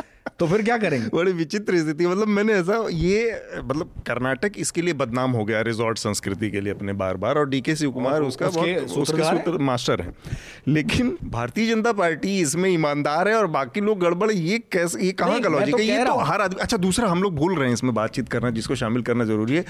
[0.43, 1.09] तो फिर क्या करेंगे?
[1.15, 5.99] बड़ी विचित्र स्थिति मतलब मैंने ऐसा ये मतलब कर्नाटक इसके लिए बदनाम हो गया रिजॉर्ट
[5.99, 10.15] संस्कृति के लिए अपने बार बार और डीके शिव कुमार उसका उसके। सूत्र मास्टर है।
[10.69, 15.41] लेकिन भारतीय जनता पार्टी इसमें ईमानदार है और बाकी लोग गड़बड़ ये कैसे ये कहाँ
[15.41, 15.87] का लॉजिक तो है?
[15.87, 18.75] ये तो हर आदमी अच्छा दूसरा हम लोग भूल रहे हैं इसमें बातचीत करना जिसको
[18.75, 19.65] शामिल करना ज़रूरी है।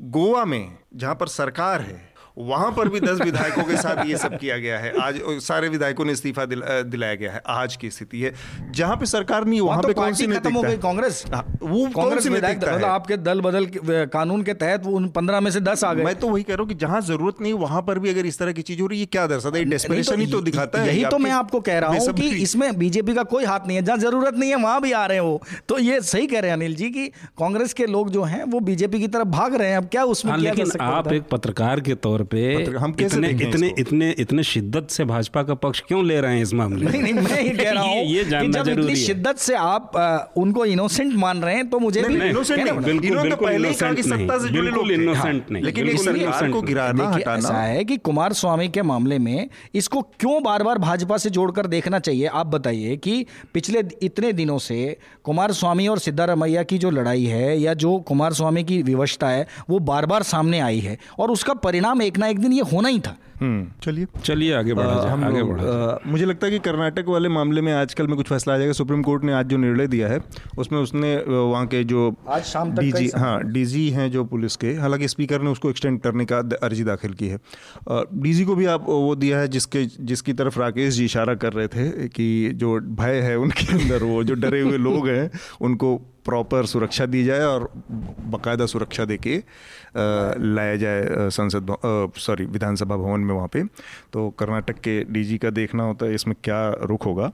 [0.00, 4.36] गोवा में जहाँ पर सरकार है वहाँ पर भी दस विधायकों के साथ ये सब
[4.38, 8.20] किया गया है। आज सारे विधायकों ने इस्तीफा दिल, दिलाया गया है। आज की स्थिति
[8.20, 8.32] है।
[8.72, 11.44] जहाँ पे सरकार नहीं वहाँ वहाँ पे तो कौन सी खत्म हो गई कांग्रेस। हाँ,
[11.62, 13.66] वो कौन कांग्रेस सी विधायक मतलब आपके दल बदल
[14.12, 16.54] कानून के तहत वो उन पंद्रह में से दस आ गए। मैं तो वही कह
[16.54, 18.86] रहा हूँ कि जहाँ ज़रूरत नहीं वहाँ पर भी अगर इस तरह की चीज़ हो
[18.86, 21.78] रही है क्या दर्शाता है डेस्परेशन ही तो दिखाता है यही तो मैं आपको कह
[21.78, 24.80] रहा हूँ कि इसमें बीजेपी का कोई हाथ नहीं है। जहाँ ज़रूरत नहीं है वहाँ
[24.80, 27.06] भी आ रहे हैं वो। तो ये सही कह रहे हैं अनिल जी की
[27.38, 30.32] कांग्रेस के लोग जो है वो बीजेपी की तरफ़ भाग रहे हैं। अब क्या उसमें
[30.32, 34.88] हाँ लेकिन आप एक पत्रकार के तौर पे हम कैसे इतने इतने इतने इतने शिद्दत
[34.90, 36.92] से भाजपा का पक्ष क्यों ले रहे हैं इस मामले में?
[36.92, 39.36] नहीं नहीं मैं ये कह रहा हूँ ये, ये कि जानना जब ज़रूरी है। शिद्दत
[39.38, 43.36] से आप उनको इनोसेंट मान रहे हैं तो मुझे भी कहना नहीं, बिल्कुल, इन्होंने तो
[43.36, 46.04] पहले ही कहा कि सत्ता से नहीं, जुड़े लोग बिल्कुल थे। हाँ, नहीं, लेकिन इस
[46.04, 50.62] सरकार को गिराना हटाना। ऐसा है कि कुमार स्वामी के मामले में इसको क्यों बार
[50.62, 52.26] बार भाजपा से जोड़कर देखना चाहिए?
[52.26, 57.58] आप बताइए कि पिछले इतने दिनों से कुमार स्वामी और सिद्धारमैया की जो लड़ाई है
[57.60, 61.54] या जो कुमार स्वामी की विवशता है वो बार बार सामने आई है और उसका
[61.54, 65.12] परिणाम एक ना एक दिन ये होना ही था। हम्म। चलिए। चलिए आगे बढ़ा जाए
[65.12, 68.26] हम आगे बढ़ा। अ, मुझे लगता है कि कर्नाटक वाले मामले में आजकल में कुछ
[68.26, 70.20] फैसला आ जाएगा। सुप्रीम कोर्ट ने आज जो निर्णय दिया है
[70.58, 74.24] उसमें उसने वहाँ के जो आज शाम तक ही डीजी समय। हाँ डीजी हैं जो
[74.24, 77.38] पुलिस के हालाँकि स्पीकर ने उसको एक्सटेंड करने का अर्जी दाखिल की है।
[78.14, 81.68] डीजी को भी आप वो दिया है जिसके जिसकी तरफ़ राकेश जी इशारा कर रहे
[81.68, 85.30] थे कि जो भय है उनके अंदर वो जो डरे हुए लोग हैं
[85.60, 89.36] उनको प्रॉपर सुरक्षा दी जाए और बाकायदा सुरक्षा दे के
[89.96, 91.74] लाया जाए संसद
[92.18, 93.62] सॉरी विधानसभा भवन में वहाँ पे।
[94.12, 97.30] तो कर्नाटक के डीजी का देखना होता है, इसमें क्या रुख होगा।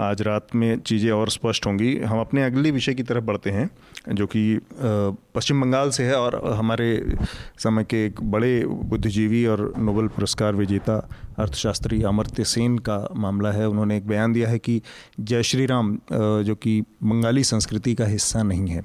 [0.00, 3.68] आज रात में चीज़ें और स्पष्ट होंगी। हम अपने अगले विषय की तरफ़ बढ़ते हैं,
[4.08, 7.16] जो कि पश्चिम बंगाल से है और हमारे
[7.58, 11.08] समय के एक बड़े बुद्धिजीवी और नोबल पुरस्कार विजेता
[11.38, 14.80] अर्थशास्त्री अमर्त्य सेन का मामला है। उन्होंने एक बयान दिया है कि
[15.20, 18.82] जय श्री राम जो कि बंगाली संस्कृति का हिस्सा नहीं है।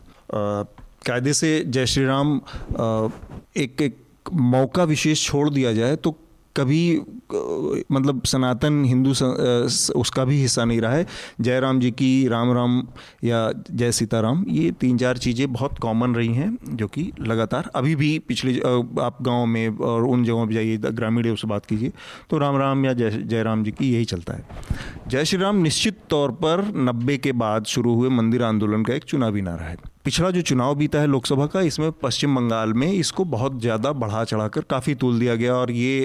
[1.06, 2.36] कायदे से जय श्री राम
[3.58, 3.97] एक एक
[4.34, 6.16] मौका विशेष छोड़ दिया जाए तो
[6.56, 7.01] कभी
[7.91, 9.12] मतलब सनातन हिंदू
[9.93, 11.06] उसका भी हिस्सा नहीं रहा है।
[11.41, 12.82] जय राम जी की राम राम
[13.24, 17.95] या जय सीताराम, ये तीन चार चीज़ें बहुत कॉमन रही हैं, जो कि लगातार अभी
[17.95, 18.60] भी पिछले
[19.01, 21.91] आप गाँव में और उन जगहों पर जाइए, ग्रामीण से बात कीजिए
[22.30, 24.45] तो राम राम या जय जय राम जी की यही चलता है।
[25.08, 29.04] जय श्री राम निश्चित तौर पर नब्बे के बाद शुरू हुए मंदिर आंदोलन का एक
[29.04, 33.26] चुनावी नारा है। पिछला जो चुनाव बीता है लोकसभा का, इसमें पश्चिम बंगाल में इसको
[33.26, 36.01] बहुत ज़्यादा बढ़ा चढ़ाकर काफ़ी तूल दिया गया और ये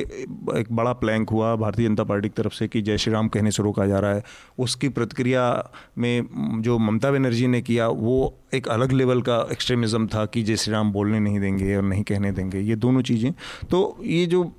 [0.56, 3.50] एक बड़ा प्लैंक हुआ भारतीय जनता पार्टी की तरफ़ से कि जय श्री राम कहने
[3.50, 4.22] से रोका जा रहा है।
[4.58, 10.24] उसकी प्रतिक्रिया में जो ममता बनर्जी ने किया, वो एक अलग लेवल का एक्सट्रीमिज़म था
[10.26, 13.32] कि जय श्री राम बोलने नहीं देंगे और नहीं कहने देंगे। ये दोनों चीज़ें।
[13.70, 14.50] तो ये जो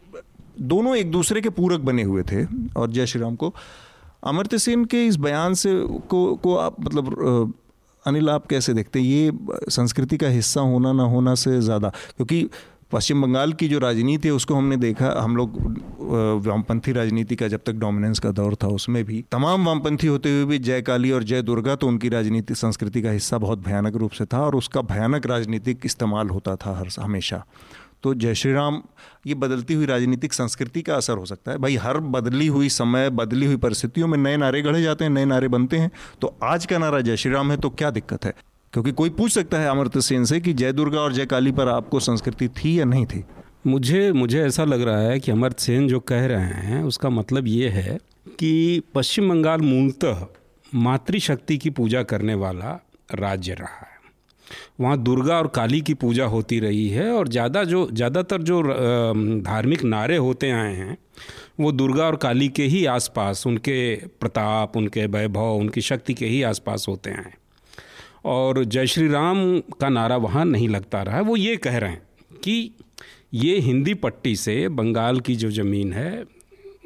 [0.59, 2.43] दोनों एक दूसरे के पूरक बने हुए थे
[2.75, 3.53] और जय श्री राम को,
[4.23, 5.73] अमर्त्य सेन के इस बयान से
[6.09, 7.53] को को आप मतलब
[8.05, 9.05] अनिल, आप कैसे देखते हैं?
[9.05, 12.49] ये संस्कृति का हिस्सा होना ना होना से ज़्यादा, क्योंकि
[12.91, 15.57] पश्चिम बंगाल की जो राजनीति है, उसको हमने देखा, हम लोग
[16.45, 20.45] वामपंथी राजनीति का जब तक डोमिनेंस का दौर था, उसमें भी तमाम वामपंथी होते हुए
[20.45, 24.11] भी जय काली और जय दुर्गा तो उनकी राजनीति, संस्कृति का हिस्सा बहुत भयानक रूप
[24.11, 27.43] से था और उसका भयानक राजनीतिक इस्तेमाल होता था हर, हमेशा।
[28.03, 28.81] तो जय श्री राम,
[29.27, 33.09] ये बदलती हुई राजनीतिक संस्कृति का असर हो सकता है। भाई, हर बदली हुई समय,
[33.09, 35.91] बदली हुई परिस्थितियों में नए नारे गढ़े जाते हैं, नए नारे बनते हैं।
[36.21, 38.33] तो आज का नारा जय श्री राम है तो क्या दिक्कत है?
[38.73, 41.67] क्योंकि कोई पूछ सकता है अमर्त्य सेन से कि जय दुर्गा और जय काली पर
[41.67, 43.25] आपको संस्कृति थी या नहीं थी?
[43.67, 47.47] मुझे मुझे ऐसा लग रहा है कि अमर्त्य सेन जो कह रहे हैं, उसका मतलब
[47.47, 47.99] ये है
[48.39, 50.25] कि पश्चिम बंगाल मूलतः
[50.75, 52.85] मातृशक्ति की पूजा करने वाला
[53.15, 53.88] राज्य रहा
[54.79, 58.61] वहाँ दुर्गा और काली की पूजा होती रही है और ज़्यादा जो, ज़्यादातर जो
[59.41, 60.97] धार्मिक नारे होते आए हैं,
[61.59, 66.41] वो दुर्गा और काली के ही आसपास, उनके प्रताप, उनके वैभव, उनकी शक्ति के ही
[66.43, 67.33] आसपास होते हैं
[68.25, 72.01] और जय श्री राम का नारा वहाँ नहीं लगता रहा। वो ये कह रहे हैं
[72.43, 72.71] कि
[73.35, 76.23] ये हिंदी पट्टी से बंगाल की जो ज़मीन है,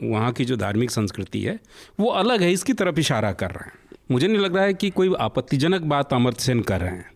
[0.04, 1.60] वहाँ की जो धार्मिक संस्कृति है,
[2.00, 4.90] वो अलग है, इसकी तरफ़ इशारा कर रहे हैं। मुझे नहीं लग रहा है कि
[4.90, 7.12] कोई आपत्तिजनक बात अमर्त्य सेन कर रहे हैं।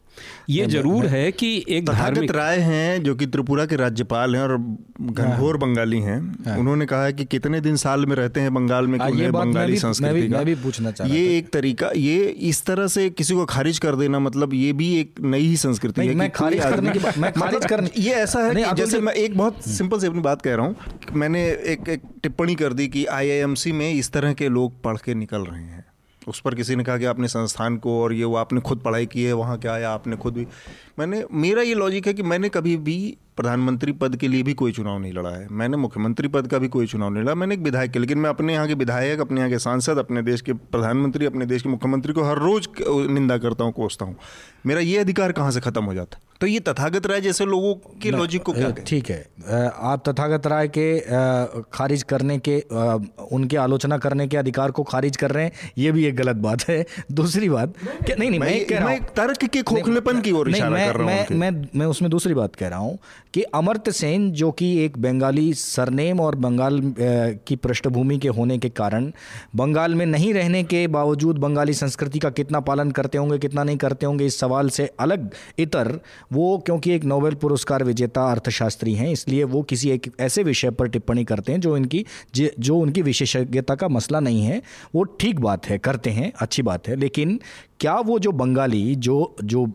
[0.50, 4.58] ये ज़रूर है कि एक धार्मिक राय हैं जो कि त्रिपुरा के राज्यपाल हैं और
[5.02, 9.00] घनघोर बंगाली हैं। उन्होंने कहा है कि कितने दिन साल में रहते हैं बंगाल में
[9.00, 10.38] हाँ, ये बंगाली संस्कृति का?
[10.38, 13.80] मैं भी पूछना चाह रहा ये एक तरीका ये इस तरह से किसी को खारिज
[13.80, 17.32] कर देना मतलब ये भी एक नई ही संस्कृति है मैं खारिज करने की मैं
[17.34, 20.42] खारिज मतलब करने- ये ऐसा है कि जैसे मैं एक बहुत सिंपल से अपनी बात
[20.42, 20.76] कह रहा हूँ।
[21.14, 25.14] मैंने एक एक टिप्पणी कर दी कि आईआईएमसी में इस तरह के लोग पढ़ के
[25.14, 25.87] निकल रहे हैं।
[26.28, 29.06] उस पर किसी ने कहा कि आपने संस्थान को और ये वो आपने खुद पढ़ाई
[29.06, 30.48] की है, वहाँ क्या आया आपने खुद भी।
[31.00, 34.72] मैंने, मेरा ये लॉजिक है कि मैंने कभी भी प्रधानमंत्री पद के लिए भी कोई
[34.72, 37.62] चुनाव नहीं लड़ा है। मैंने मुख्यमंत्री पद का भी कोई चुनाव नहीं लड़ा। मैंने एक
[37.62, 40.54] विधायक के लेकिन मैं अपने यहाँ के विधायक अपने यहाँ के सांसद अपने देश के
[40.54, 42.68] प्रधानमंत्री अपने देश के मुख्यमंत्री को हर रोज
[43.12, 44.16] निंदा करता हूँ कोसता हूँ।
[44.66, 48.10] मेरा ये अधिकार कहाँ से खत्म हो जाता तो ये तथागत राय जैसे लोगों के
[48.12, 49.20] लॉजिक को क्या ठीक है।
[49.92, 50.88] आप तथागत राय के
[51.74, 52.60] खारिज करने के
[53.36, 56.68] उनके आलोचना करने के अधिकार को खारिज कर रहे हैं ये भी एक गलत बात
[56.70, 60.86] है। दूसरी बात नहीं नहीं मैं मैं- कह मैं तर्क के खोखलेपन की ओर इशारा
[60.86, 62.98] कर रहा हूँ मैं मैं उसमें दूसरी बात कह रहा हूँ।
[63.34, 68.70] कि अमर्त्य सेन, जो कि एक बंगाली सरनेम और बंगाल की पृष्ठभूमि के होने के
[68.70, 69.12] कारण,
[69.56, 73.78] बंगाल में नहीं रहने के बावजूद बंगाली संस्कृति का कितना पालन करते होंगे, कितना नहीं
[73.78, 76.00] करते होंगे, इस सवाल से अलग इतर,
[76.34, 80.88] वो क्योंकि एक नोबेल पुरस्कार विजेता अर्थशास्त्री हैं, इसलिए वो किसी एक ऐसे विषय पर
[80.88, 82.06] टिप्पणी करते हैं, जो इनकी
[82.36, 84.62] जो उनकी विशेषज्ञता का मसला नहीं है।
[84.96, 87.40] वो ठीक बात है, करते हैं, अच्छी बात है, लेकिन
[87.80, 89.66] क्या वो जो बंगाली जो जो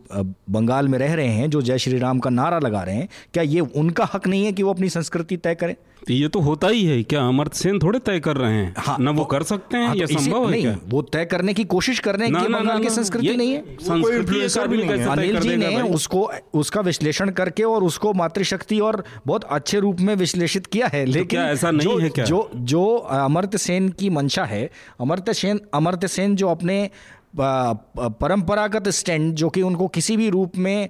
[0.49, 3.43] बंगाल में रह रहे हैं जो जय श्री राम का नारा लगा रहे हैं क्या
[3.43, 5.75] ये उनका हक नहीं है कि वो अपनी संस्कृति तय करें?
[6.09, 8.73] ये तो होता ही है। क्या अमर्त सेन थोड़े तय कर रहे हैं?
[8.77, 9.87] हाँ, ना वो कर सकते हैं?
[9.87, 10.77] हाँ, या तो संभव है क्या?
[10.89, 15.01] वो तय करने की कोशिश कर रहे हैं कि बंगाल की संस्कृति नहीं है। संस्कृति
[15.03, 20.15] अनिल जी ने उसको उसका विश्लेषण करके और उसको मातृशक्ति और बहुत अच्छे रूप में
[20.15, 22.25] विश्लेषित किया है। तो लेकिन ऐसा नहीं है क्या?
[22.25, 24.69] जो जो अमर्त्य सेन की मंशा है
[25.01, 26.89] अमर्त्य सेन अमर्त्य सेन जो अपने
[27.35, 30.89] परंपरागत स्टैंड जो कि उनको किसी भी रूप में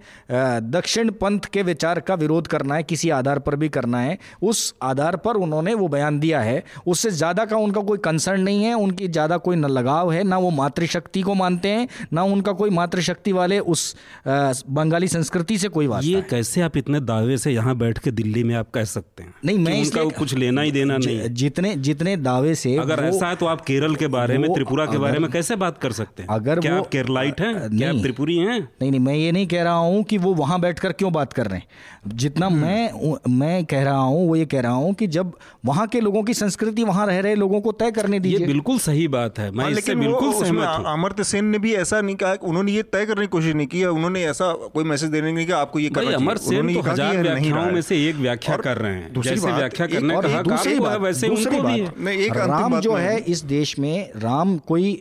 [0.72, 4.74] दक्षिण पंथ के विचार का विरोध करना है किसी आधार पर भी करना है उस
[4.84, 8.74] आधार पर उन्होंने वो बयान दिया है। उससे ज़्यादा का उनका कोई कंसर्न नहीं है
[8.74, 12.70] उनकी ज़्यादा कोई न लगाव है ना वो मातृशक्ति को मानते हैं ना उनका कोई
[12.70, 13.96] मातृशक्ति वाले उस
[14.28, 18.44] बंगाली संस्कृति से कोई बात ये कैसे आप इतने दावे से यहाँ बैठ के दिल्ली
[18.44, 19.34] में आप कह सकते हैं?
[19.46, 23.36] नहीं मैं इसका कुछ लेना ही देना नहीं जितने जितने दावे से अगर ऐसा है
[23.36, 26.30] तो आप केरल के बारे में त्रिपुरा के बारे में कैसे बात कर सकते हैं?
[26.34, 27.78] अगर क्या वो केरलाइट हैं?
[27.78, 28.60] क्या त्रिपुरी हैं?
[28.82, 31.48] नहीं नहीं मैं ये नहीं कह रहा हूँ कि वो वहाँ बैठकर क्यों बात कर
[31.48, 31.68] रहे हैं।
[32.06, 35.32] जितना हम्म। मैं मैं कह रहा हूँ वो ये कह रहा हूँ कि जब
[35.66, 39.08] वहाँ के लोगों की संस्कृति वहाँ रह रहे लोगों को तय करने दीजिए। बिल्कुल सही
[39.08, 42.72] बात है मैं हाँ, इससे बिल्कुल सहमत अमर्त्य सेन ने भी ऐसा नहीं कहा उन्होंने
[42.72, 45.80] ये तय करने की कोशिश नहीं की उन्होंने ऐसा कोई मैसेज देने नहीं किया आपको
[45.80, 49.51] ये करना अमर सेन तो हज़ार व्याख्याओं में से एक व्याख्या कर रहे हैं जैसे
[49.51, 54.58] व्याख्या करने का हक वैसे उनको भी है। राम जो है इस देश में राम
[54.68, 54.91] कोई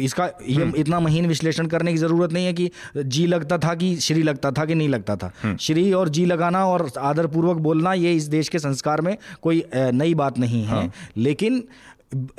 [0.00, 3.94] इसका हम्म। इतना महीन विश्लेषण करने की ज़रूरत नहीं है कि जी लगता था कि
[4.00, 7.92] श्री लगता था कि नहीं लगता था। हम्म। श्री और जी लगाना और आदरपूर्वक बोलना
[7.94, 11.64] ये इस देश के संस्कार में कोई नई बात नहीं है हाँ। लेकिन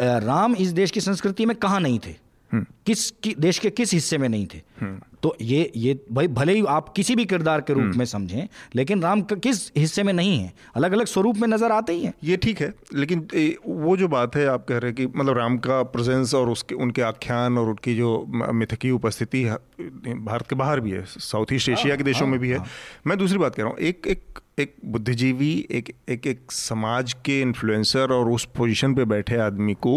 [0.01, 2.15] राम इस देश की संस्कृति में कहाँ नहीं थे।
[2.53, 6.53] किस कि, देश के किस हिस्से में नहीं थे हम्म। तो ये ये भाई भले
[6.53, 10.11] ही आप किसी भी किरदार के रूप हम्म। में समझें लेकिन राम किस हिस्से में
[10.13, 13.27] नहीं है अलग अलग स्वरूप में नज़र आते ही हैं ये ठीक है लेकिन
[13.65, 16.75] वो जो बात है आप कह रहे हैं कि मतलब राम का प्रेजेंस और उसके
[16.77, 18.13] उनके आख्यान और उनकी जो
[18.53, 22.49] मिथकीय उपस्थिति भारत के बाहर भी है साउथ ईस्ट एशिया के देशों हाँ, में भी
[22.49, 22.67] है हाँ।
[23.07, 27.39] मैं दूसरी बात कह रहा हूँ एक एक एक बुद्धिजीवी एक एक एक समाज के
[27.41, 29.95] इन्फ्लुएंसर और उस पोजीशन पे बैठे आदमी को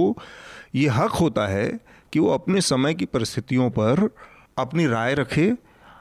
[0.75, 1.67] ये हक होता है
[2.15, 4.11] कि वो अपने समय की परिस्थितियों पर
[4.59, 5.53] अपनी राय रखे।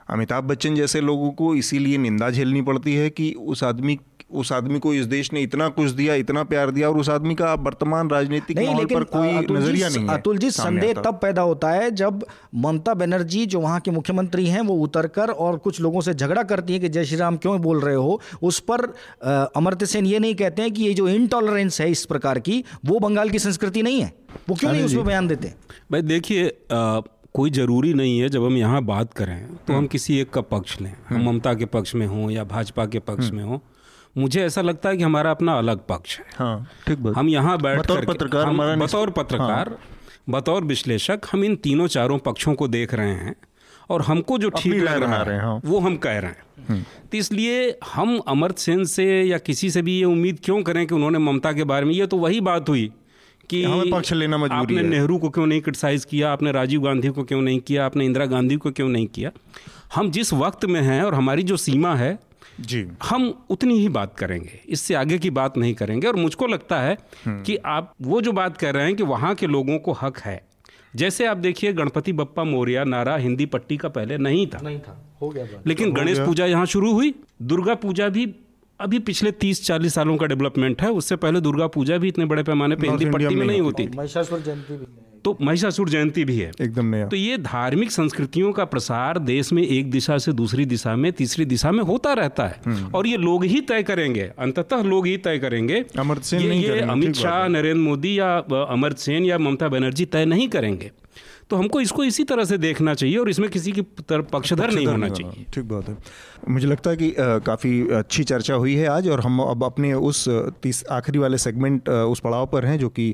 [0.10, 4.00] अमिताभ बच्चन जैसे लोगों को इसीलिए निंदा झेलनी पड़ती है कि उस आदमी
[4.34, 7.36] उस आदमी को इस देश ने इतना कुछ दिया इतना प्यार दिया और उस आदमी
[7.36, 11.70] का वर्तमान राजनीतिक माहौल पर कोई नज़रिया नहीं है अतुल जी संदेह तब पैदा होता
[11.72, 12.26] है जब
[12.58, 16.74] ममता बनर्जी जो वहाँ के मुख्यमंत्री हैं वो उतरकर और कुछ लोगों से झगड़ा करती
[16.74, 18.86] है कि जय श्री राम क्यों बोल रहे हो उस पर
[19.56, 23.00] अमर्त्य सेन ये नहीं कहते हैं कि ये जो इनटॉलरेंस है इस प्रकार की वो
[23.00, 24.14] बंगाल की संस्कृति नहीं है
[24.50, 25.54] वो क्यों नहीं उसमें बयान देते
[25.92, 26.52] भाई देखिए
[27.34, 30.80] कोई ज़रूरी नहीं है जब हम यहाँ बात करें तो हम। किसी एक का पक्ष
[30.82, 33.58] लें हम हम्म। ममता के पक्ष में हों या भाजपा के पक्ष हम्म। में हों
[34.16, 37.58] मुझे ऐसा लगता है कि हमारा अपना अलग पक्ष है। हाँ, ठीक बात। हम यहाँ
[37.62, 39.78] बैठ कर पत्रकार हम बतौर पत्रकार हाँ।
[40.30, 43.36] बतौर विश्लेषक हम इन तीनों चारों पक्षों को देख रहे हैं
[43.90, 47.78] और हमको जो ठीक लग रहा है हाँ। वो हम कह रहे हैं। तो इसलिए
[47.94, 51.52] हम अमर्त सेन से या किसी से भी ये उम्मीद क्यों करें कि उन्होंने ममता
[51.54, 52.92] के बारे में ये तो वही बात हुई
[53.50, 57.08] कि हमें पक्ष लेना मजबूरी आपने नेहरू को क्यों नहीं क्रिटिसाइज किया आपने राजीव गांधी
[57.08, 59.32] को क्यों नहीं किया आपने इंदिरा गांधी को क्यों नहीं किया?
[59.96, 62.18] हम जिस वक्त में हैं और हमारी जो सीमा है
[62.60, 66.80] जी। हम उतनी ही बात करेंगे इससे आगे की बात नहीं करेंगे। और मुझको लगता
[66.82, 69.92] है हम्म। कि आप वो जो बात कर रहे हैं कि वहाँ के लोगों को
[69.92, 70.42] हक है
[70.96, 74.98] जैसे आप देखिए गणपति बप्पा मौर्य नारा हिंदी पट्टी का पहले नहीं था। नहीं था
[75.22, 78.26] हो गया लेकिन तो गणेश पूजा यहाँ शुरू हुई दुर्गा पूजा भी
[78.80, 82.76] अभी पिछले 30-40 सालों का डेवलपमेंट है उससे पहले दुर्गा पूजा भी इतने बड़े पैमाने
[82.76, 84.86] पे हिंदी पट्टी में नहीं होती महिषासुर जयंती भी
[85.26, 89.64] तो महिषासुर जयंती भी है। एकदम नया। तो ये धार्मिक संस्कृतियों का प्रसार देश में
[89.64, 93.18] एक दिशा से दूसरी दिशा में तीसरी दिशा में होता रहता है। हम्म। और ये
[93.18, 97.48] लोग ही तय करेंगे अंततः लोग ही तय करेंगे। अमर सेन ये, ये अमित शाह
[97.48, 98.38] नरेंद्र मोदी या
[98.70, 100.92] अमर सेन या ममता बनर्जी तय नहीं करेंगे।
[101.50, 104.88] तो हमको इसको इसी तरह से देखना चाहिए और इसमें किसी की तरफ़ पक्षधर नहीं
[104.88, 105.98] होना चाहिए। ठीक बात है।
[106.50, 110.28] मुझे लगता है कि काफ़ी अच्छी चर्चा हुई है आज और हम अब अपने उस
[110.64, 113.10] तीस आखिरी वाले सेगमेंट उस पड़ाव पर हैं जो कि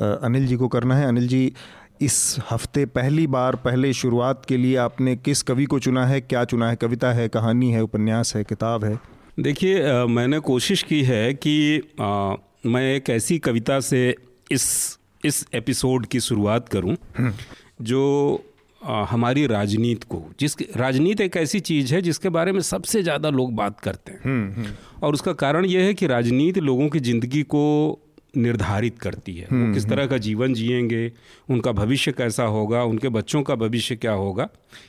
[0.00, 1.52] अनिल जी को करना है। अनिल जी
[2.02, 6.44] इस हफ़्ते पहली बार पहले शुरुआत के लिए आपने किस कवि को चुना है क्या
[6.44, 8.98] चुना है कविता है कहानी है उपन्यास है किताब है?
[9.40, 12.34] देखिए मैंने कोशिश की है कि आ,
[12.66, 14.14] मैं एक ऐसी कविता से
[14.52, 17.32] इस इस एपिसोड की शुरुआत करूँ। हम्म।
[17.82, 18.44] जो
[18.80, 23.54] हमारी राजनीति को जिस राजनीति एक ऐसी चीज़ है जिसके बारे में सबसे ज़्यादा लोग
[23.54, 27.42] बात करते हैं। हम्म, हम्म। और उसका कारण यह है कि राजनीति लोगों की ज़िंदगी
[27.42, 27.98] को
[28.36, 31.12] निर्धारित करती है। वो किस तरह का जीवन जिएँगे
[31.50, 34.48] उनका भविष्य कैसा होगा उनके बच्चों का भविष्य क्या होगा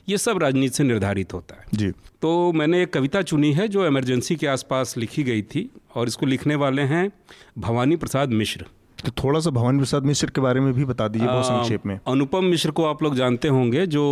[0.10, 3.88] ये सब राजनीति से निर्धारित होता है। जी। तो मैंने एक कविता चुनी है जो
[3.88, 7.12] इमरजेंसी के आसपास लिखी गई थी और इसको लिखने वाले हैं
[7.58, 8.66] भवानी प्रसाद मिश्र।
[9.06, 12.00] तो थोड़ा सा भवन प्रसाद मिश्र के बारे में भी बता दीजिए बहुत संक्षेप में।
[12.08, 14.04] अनुपम मिश्र को आप लोग जानते होंगे जो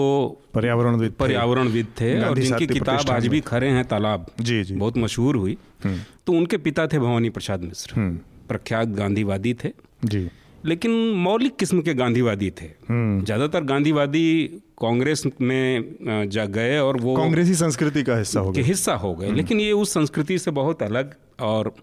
[0.53, 4.97] पर्यावरणविद थे। पर्यावरणविद थे और जिनकी किताब आज भी खड़े हैं तालाब। जी जी। बहुत
[4.97, 8.09] मशहूर हुई। तो उनके पिता थे भवानी प्रसाद मिश्र।
[8.49, 9.71] प्रख्यात गांधीवादी थे।
[10.05, 10.29] जी।
[10.65, 14.43] लेकिन मौलिक किस्म के गांधीवादी थे। ज़्यादातर गांधीवादी
[14.81, 19.13] कांग्रेस में जा गए और वो कांग्रेसी संस्कृति का हिस्सा हो के गया हिस्सा हो
[19.15, 21.73] गए। लेकिन ये उस संस्कृति से बहुत अलग और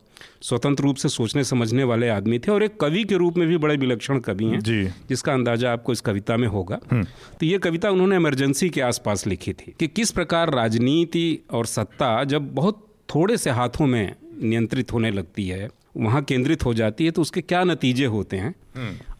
[0.43, 3.57] स्वतंत्र रूप से सोचने समझने वाले आदमी थे और एक कवि के रूप में भी
[3.57, 7.91] बड़े विलक्षण कवि हैं जी। जिसका अंदाज़ा आपको इस कविता में होगा। तो ये कविता
[7.91, 13.37] उन्होंने इमरजेंसी के आसपास लिखी थी कि किस प्रकार राजनीति और सत्ता जब बहुत थोड़े
[13.37, 17.63] से हाथों में नियंत्रित होने लगती है वहाँ केंद्रित हो जाती है तो उसके क्या
[17.65, 18.55] नतीजे होते हैं?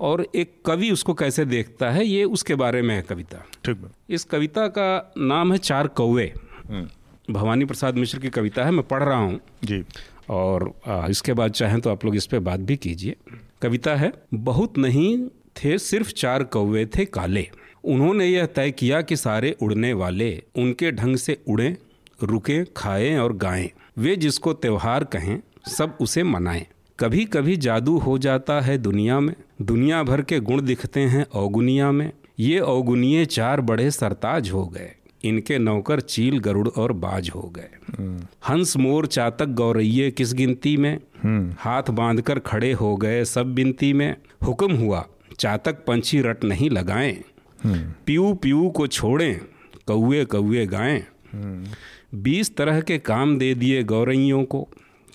[0.01, 4.25] और एक कवि उसको कैसे देखता है ये उसके बारे में है कविता। ठीक। इस
[4.25, 6.33] कविता का नाम है चार कौवे।
[7.31, 9.85] भवानी प्रसाद मिश्र की कविता है मैं पढ़ रहा हूँ। जी।
[10.31, 13.17] और आ, इसके बाद चाहें तो आप लोग इस पर बात भी कीजिए।
[13.63, 17.47] कविता है बहुत नहीं थे सिर्फ़ चार कौवे थे काले।
[17.85, 21.77] उन्होंने यह तय किया कि सारे उड़ने वाले उनके ढंग से उड़ें
[22.23, 26.67] रुकें खाएँ और गाएँ। वे जिसको त्योहार कहें सब उसे मनाएँ।
[26.99, 31.91] कभी कभी जादू हो जाता है दुनिया में। दुनिया भर के गुण दिखते हैं अवगुनिया
[31.93, 34.93] में। ये अवगुनिये चार बड़े सरताज हो गए।
[35.25, 37.69] इनके नौकर चील गरुड़ और बाज हो गए।
[38.49, 40.99] हंस मोर चातक गौरैये किस गिनती में?
[41.59, 45.05] हाथ बांधकर खड़े हो गए सब बिनती में। हुक्म हुआ
[45.39, 47.17] चातक पंछी रट नहीं लगाएँ।
[48.07, 49.41] पीऊ पीऊ को छोड़ें
[49.87, 51.03] कौए कौए गाएँ।
[52.15, 54.69] बीस तरह के काम दे दिए गौरैयों को।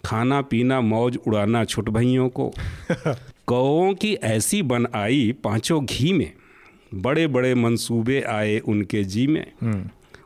[0.05, 2.53] खाना पीना मौज उड़ाना छुट भइयों को।
[3.47, 6.33] कौओं की ऐसी बन आई पाँचों घी में।
[6.93, 9.45] बड़े बड़े मंसूबे आए उनके जी में।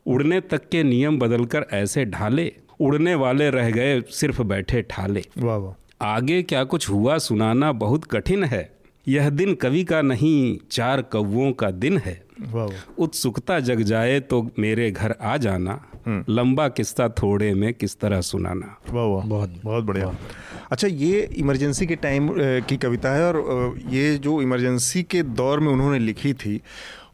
[0.06, 5.58] उड़ने तक के नियम बदलकर ऐसे ढाले। उड़ने वाले रह गए सिर्फ़ बैठे ठाले। वाह
[5.58, 8.76] वाह। आगे क्या कुछ हुआ सुनाना बहुत कठिन है।
[9.08, 12.26] यह दिन कवि का नहीं चार कौवों का दिन है।
[12.98, 18.76] उत्सुकता जग जाए तो मेरे घर आ जाना। लंबा किस्सा थोड़े में किस तरह सुनाना।
[18.94, 20.14] वाह वाह। बहुत बहुत बढ़िया।
[20.72, 22.30] अच्छा ये इमरजेंसी के टाइम
[22.70, 26.62] की कविता है और ये जो इमरजेंसी के दौर में उन्होंने लिखी थी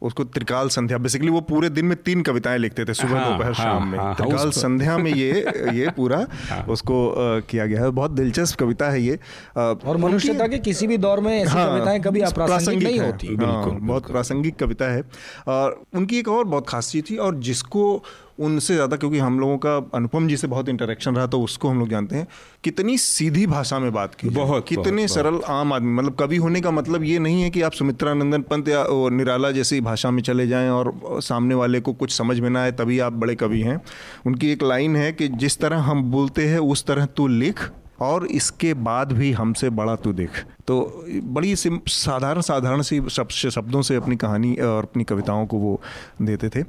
[0.02, 3.52] उसको त्रिकाल संध्या बेसिकली वो पूरे दिन में तीन कविताएँ लिखते थे सुबह हाँ, दोपहर
[3.52, 5.30] हाँ, शाम में। हाँ, हाँ, त्रिकाल संध्या में ये
[5.74, 6.26] ये पूरा
[6.68, 9.14] उसको अ, किया गया है। बहुत दिलचस्प कविता है ये।
[9.56, 13.26] अ, और मनुष्यता के किसी भी दौर में ऐसी हाँ, कविताएँ कभी अप्रासंगिक नहीं होती।
[13.26, 15.02] हाँ, बिल्कुल, बहुत प्रासंगिक कविता है।
[15.48, 18.02] और उनकी एक और बहुत खासियत थी और जिसको
[18.42, 21.78] उनसे ज़्यादा क्योंकि हम लोगों का अनुपम जी से बहुत इंटरेक्शन रहा तो उसको हम
[21.78, 22.26] लोग जानते हैं
[22.64, 26.36] कितनी सीधी भाषा में बात की बहुत, कितने बहुत, सरल बहुत। आम आदमी मतलब कवि
[26.36, 30.10] होने का मतलब ये नहीं है कि आप सुमित्रा नंदन पंत या निराला जैसी भाषा
[30.10, 33.34] में चले जाएँ और सामने वाले को कुछ समझ में ना आए तभी आप बड़े
[33.34, 33.80] कवि हैं
[34.26, 37.68] उनकी एक लाइन है कि जिस तरह हम बोलते हैं उस तरह तू लिख
[38.02, 43.30] और इसके बाद भी हमसे बड़ा तू देख। तो बड़ी सिम, साधारण साधारण सी शब-
[43.30, 45.82] शब्दों से अपनी कहानी और अपनी कविताओं को वो
[46.22, 46.64] देते थे।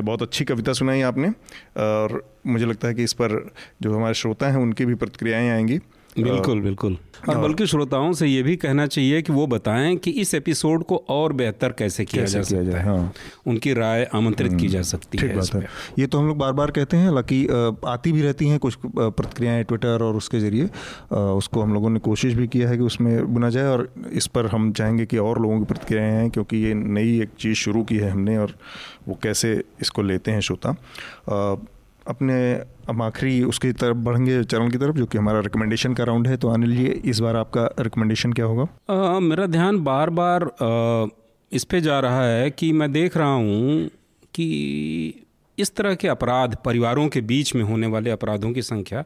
[0.00, 1.28] बहुत अच्छी कविता सुनाई आपने
[1.76, 3.50] और मुझे लगता है कि इस पर
[3.82, 5.80] जो हमारे श्रोता हैं, उनकी भी प्रतिक्रियाएँ आएँगी।
[6.18, 6.96] बिल्कुल बिल्कुल।
[7.28, 10.96] और बल्कि श्रोताओं से ये भी कहना चाहिए कि वो बताएँ कि इस एपिसोड को
[11.08, 13.12] और बेहतर कैसे किया कैसे जा किया सकता जाए, है। हाँ।
[13.46, 15.66] उनकी राय आमंत्रित की जा सकती है बात है।
[15.98, 17.46] ये तो हम लोग बार बार कहते हैं हालाँकि
[17.86, 20.68] आती भी रहती हैं कुछ प्रतिक्रियाएँ ट्विटर और उसके ज़रिए।
[21.14, 24.46] उसको हम लोगों ने कोशिश भी किया है कि उसमें बुना जाए और इस पर
[24.46, 27.96] हम चाहेंगे कि और लोगों की प्रतिक्रियाएँ हैं क्योंकि ये नई एक चीज़ शुरू की
[27.96, 28.54] है हमने और
[29.08, 30.76] वो कैसे इसको लेते हैं श्रोता।
[32.08, 32.54] अपने
[32.88, 36.36] अब आखिरी उसकी तरफ़ बढ़ेंगे चैनल की तरफ़ जो कि हमारा रिकमेंडेशन का राउंड है
[36.36, 38.94] तो अनिल जी इस बार आपका रिकमेंडेशन क्या होगा?
[38.94, 41.06] आ, मेरा ध्यान बार बार आ,
[41.52, 43.90] इस पे जा रहा है कि मैं देख रहा हूँ
[44.34, 44.46] कि
[45.58, 49.04] इस तरह के अपराध परिवारों के बीच में होने वाले अपराधों की संख्या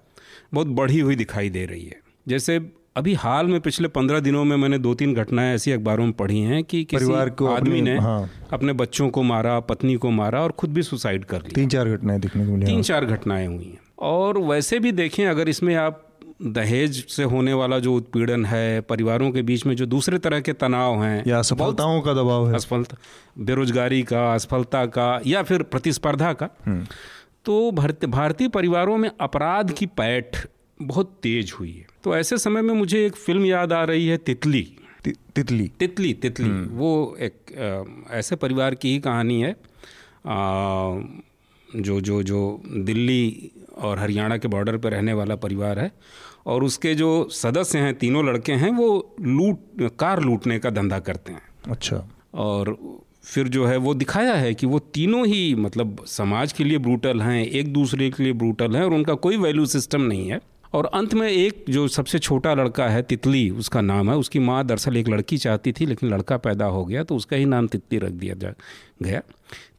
[0.55, 4.57] बहुत बढ़ी हुई दिखाई दे रही है। जैसे अभी हाल में पिछले पंद्रह दिनों में
[4.57, 7.97] मैंने दो तीन घटनाएँ ऐसी अखबारों में पढ़ी हैं कि किसी परिवार को आदमी ने
[7.99, 11.69] हाँ। अपने बच्चों को मारा पत्नी को मारा और खुद भी सुसाइड कर लिया तीन
[11.69, 15.27] चार घटनाएँ दिखने को मिली तीन हाँ। चार घटनाएँ हुई हैं और वैसे भी देखें
[15.27, 16.07] अगर इसमें आप
[16.43, 20.53] दहेज से होने वाला जो उत्पीड़न है परिवारों के बीच में जो दूसरे तरह के
[20.53, 22.97] तनाव हैं या असफलताओं का दबाव है असफलता
[23.45, 26.49] बेरोजगारी का असफलता का या फिर प्रतिस्पर्धा का
[27.45, 30.47] तो भारत- भारतीय परिवारों में अपराध की पैठ
[30.83, 34.17] बहुत तेज हुई है। तो ऐसे समय में मुझे एक फ़िल्म याद आ रही है
[34.17, 37.33] तितली। ति- तितली। तितली तितली। वो एक
[38.11, 39.53] अ, ऐसे परिवार की ही कहानी है।
[40.27, 40.43] अ,
[41.77, 45.93] जो जो जो दिल्ली और हरियाणा के बॉर्डर पर रहने वाला परिवार है।
[46.47, 49.59] और उसके जो सदस्य हैं तीनों लड़के हैं वो लूट
[49.99, 52.79] कार लूटने का धंधा करते हैं। अच्छा। और
[53.25, 57.21] फिर जो है वो दिखाया है कि वो तीनों ही मतलब समाज के लिए ब्रूटल
[57.21, 60.41] हैं एक दूसरे के लिए ब्रूटल हैं और उनका कोई वैल्यू सिस्टम नहीं है।
[60.73, 64.65] और अंत में एक जो सबसे छोटा लड़का है तितली उसका नाम है। उसकी माँ
[64.67, 67.99] दरअसल एक लड़की चाहती थी लेकिन लड़का पैदा हो गया तो उसका ही नाम तितली
[67.99, 68.53] रख दिया जा
[69.03, 69.21] गया।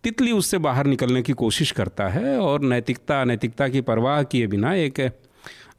[0.04, 4.74] तितली उससे बाहर निकलने की कोशिश करता है और नैतिकता नैतिकता की परवाह किए बिना
[4.76, 5.00] एक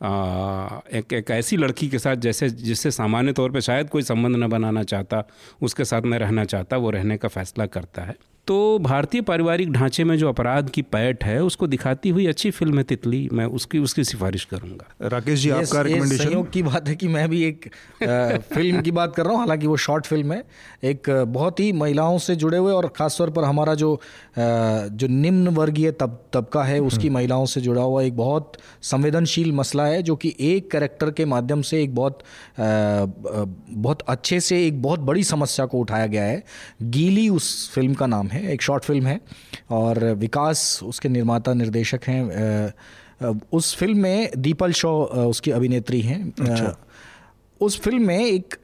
[0.03, 4.37] आ, एक एक ऐसी लड़की के साथ जैसे जिससे सामान्य तौर पे शायद कोई संबंध
[4.37, 5.23] न बनाना चाहता
[5.63, 8.15] उसके साथ न रहना चाहता वो रहने का फैसला करता है।
[8.47, 12.79] तो भारतीय पारिवारिक ढांचे में जो अपराध की पैठ है उसको दिखाती हुई अच्छी फ़िल्म
[12.79, 16.95] है तितली। मैं उसकी उसकी सिफारिश करूँगा। राकेश जी आपका रिकमेंडेशन संयोग की बात है
[16.97, 20.33] कि मैं भी एक अ, फ़िल्म की बात कर रहा हूँ हालाँकि वो शॉर्ट फ़िल्म
[20.33, 20.43] है।
[20.85, 24.01] एक बहुत ही महिलाओं से जुड़े हुए और ख़ासतौर पर हमारा जो
[24.39, 29.87] जो निम्न वर्गीय तब तबका है उसकी महिलाओं से जुड़ा हुआ एक बहुत संवेदनशील मसला
[29.87, 32.19] है जो कि एक करेक्टर के माध्यम से एक बहुत
[32.59, 36.43] बहुत अच्छे से एक बहुत बड़ी समस्या को उठाया गया है।
[36.83, 39.21] गीली उस फ़िल्म का नाम है एक शॉर्ट फ़िल्म है
[39.71, 44.93] और विकास उसके निर्माता निर्देशक हैं। उस फ़िल्म में दीपल शॉ
[45.31, 46.77] उसकी अभिनेत्री हैं। अ,
[47.61, 48.55] उस फ़िल्म में एक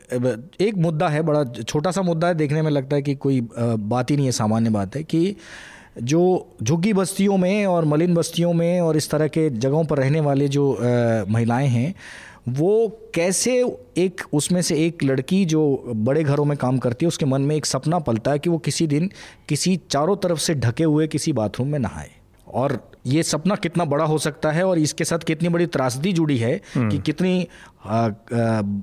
[0.60, 4.10] एक मुद्दा है बड़ा छोटा सा मुद्दा है देखने में लगता है कि कोई बात
[4.10, 5.36] ही नहीं है सामान्य बात है कि
[6.02, 6.22] जो
[6.62, 10.48] झुग्गी बस्तियों में और मलिन बस्तियों में और इस तरह के जगहों पर रहने वाले
[10.48, 10.66] जो
[11.28, 11.94] महिलाएँ हैं
[12.49, 13.53] वो कैसे
[13.97, 17.57] एक, उसमें से एक लड़की जो बड़े घरों में काम करती है, उसके मन में
[17.57, 19.11] एक सपना पलता है कि वो किसी दिन
[19.49, 22.11] किसी चारों तरफ़ से ढके हुए किसी बाथरूम में नहाए।
[22.55, 26.38] और ये सपना कितना बड़ा हो सकता है और इसके साथ कितनी बड़ी त्रासदी जुड़ी
[26.38, 27.49] है कि कितनी
[27.86, 28.11] आ, आ,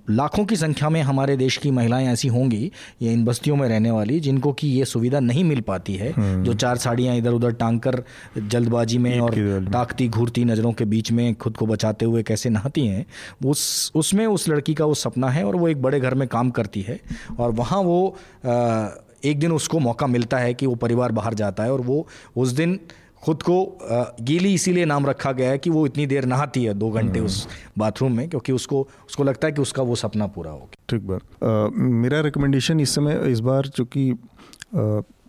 [0.09, 3.91] लाखों की संख्या में हमारे देश की महिलाएँ ऐसी होंगी ये इन बस्तियों में रहने
[3.91, 6.13] वाली जिनको कि ये सुविधा नहीं मिल पाती है।
[6.43, 8.03] जो चार साड़ियाँ इधर उधर टांग कर
[8.37, 9.35] जल्दबाजी में और
[9.73, 13.05] ताकती घूरती नज़रों के बीच में खुद को बचाते हुए कैसे नहाती हैं
[13.45, 16.49] उस उसमें उस लड़की का वो सपना है और वो एक बड़े घर में काम
[16.49, 16.99] करती है
[17.39, 18.87] और वहाँ वो आ,
[19.25, 22.49] एक दिन उसको मौका मिलता है कि वो परिवार बाहर जाता है और वो उस
[22.49, 22.79] दिन
[23.25, 23.77] खुद को
[24.21, 27.47] गीली इसीलिए नाम रखा गया है कि वो इतनी देर नहाती है दो घंटे उस
[27.77, 31.01] बाथरूम में क्योंकि उसको उसको लगता है कि उसका वो सपना पूरा हो गया। ठीक
[31.01, 34.13] बात। अ, मेरा रिकमेंडेशन इस समय इस बार चूँकि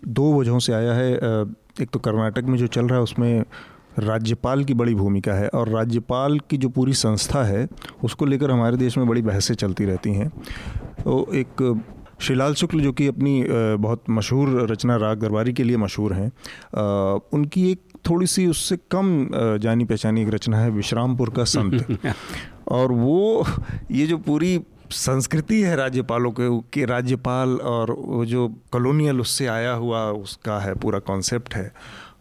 [0.09, 1.14] दो वजहों से आया है
[1.82, 3.44] एक तो कर्नाटक में जो चल रहा है उसमें
[3.99, 7.68] राज्यपाल की बड़ी भूमिका है और राज्यपाल की जो पूरी संस्था है
[8.05, 10.28] उसको लेकर हमारे देश में बड़ी बहसें चलती रहती हैं।
[11.05, 11.82] तो एक
[12.20, 13.44] श्रीलाल शुक्ल जो कि अपनी
[13.76, 16.32] बहुत मशहूर रचना राग दरबारी के लिए मशहूर हैं
[17.32, 17.80] उनकी एक
[18.11, 21.98] थोड़ी सी उससे कम जानी पहचानी एक रचना है विश्रामपुर का संत।
[22.68, 23.46] और वो
[23.90, 29.72] ये जो पूरी संस्कृति है राज्यपालों के कि राज्यपाल और वो जो कॉलोनियल उससे आया
[29.72, 31.72] हुआ उसका है पूरा कॉन्सेप्ट है।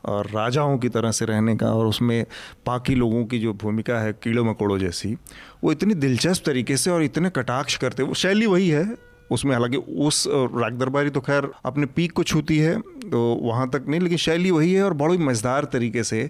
[0.06, 2.26] और राजाओं की तरह से रहने का और उसमें
[2.66, 5.18] बाकी लोगों की जो भूमिका है कीड़ों मकोड़ों जैसी
[5.64, 8.96] वो इतनी दिलचस्प तरीके से और इतने कटाक्ष करते वो शैली वही है
[9.32, 13.86] उसमें हालाँकि उस राग दरबारी तो खैर अपने पीक को छूती है तो वहाँ तक
[13.88, 16.30] नहीं, लेकिन शैली वही है और बड़ी मज़ेदार तरीके से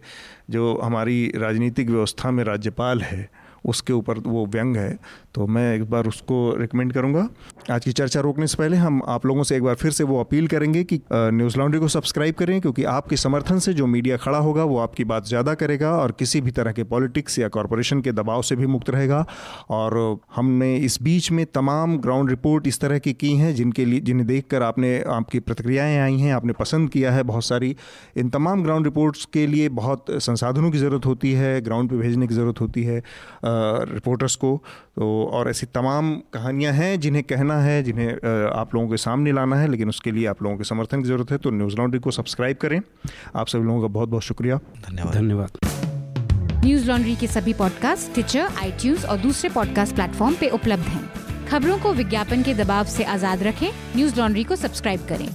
[0.50, 3.30] जो हमारी राजनीतिक व्यवस्था में राज्यपाल है,
[3.66, 4.98] उसके ऊपर वो व्यंग है
[5.36, 7.28] तो मैं एक बार उसको रिकमेंड करूँगा।
[7.72, 10.20] आज की चर्चा रोकने से पहले हम आप लोगों से एक बार फिर से वो
[10.20, 14.38] अपील करेंगे कि न्यूज़ लॉन्ड्री को सब्सक्राइब करें, क्योंकि आपके समर्थन से जो मीडिया खड़ा
[14.38, 18.12] होगा वो आपकी बात ज़्यादा करेगा और किसी भी तरह के पॉलिटिक्स या कॉरपोरेशन के
[18.12, 19.26] दबाव से भी मुक्त रहेगा।
[19.72, 24.00] और हमने इस बीच में तमाम ग्राउंड रिपोर्ट इस तरह की की हैं, जिनके लिए,
[24.02, 27.76] जिन्हें देखकर आपने, आपकी प्रतिक्रियाएँ आई हैं, आपने पसंद किया है, बहुत सारी
[28.18, 32.28] इन तमाम ग्राउंड रिपोर्ट्स के लिए बहुत संसाधनों की ज़रूरत होती है, ग्राउंड पर भेजने
[32.28, 33.02] की ज़रूरत होती है
[33.46, 34.58] रिपोर्टर्स को।
[34.96, 38.10] तो और ऐसी तमाम कहानियाँ हैं जिन्हें कहना है जिन्हें
[38.52, 41.32] आप लोगों के सामने लाना है लेकिन उसके लिए आप लोगों के समर्थन की ज़रूरत
[41.32, 42.80] है तो न्यूज़ लॉन्ड्री को सब्सक्राइब करें।
[43.36, 44.58] आप सभी लोगों का बहुत बहुत शुक्रिया।
[44.90, 45.58] धन्यवाद। धन्यवाद।
[46.66, 51.10] न्यूज़ लॉन्ड्री के सभी पॉडकास्ट ट्विटर आईटीज और दूसरे पॉडकास्ट प्लेटफॉर्म पे उपलब्ध हैं।
[51.48, 55.28] खबरों को विज्ञापन के दबाव से आज़ाद रखें। न्यूज़ लॉन्ड्री को सब्सक्राइब करें।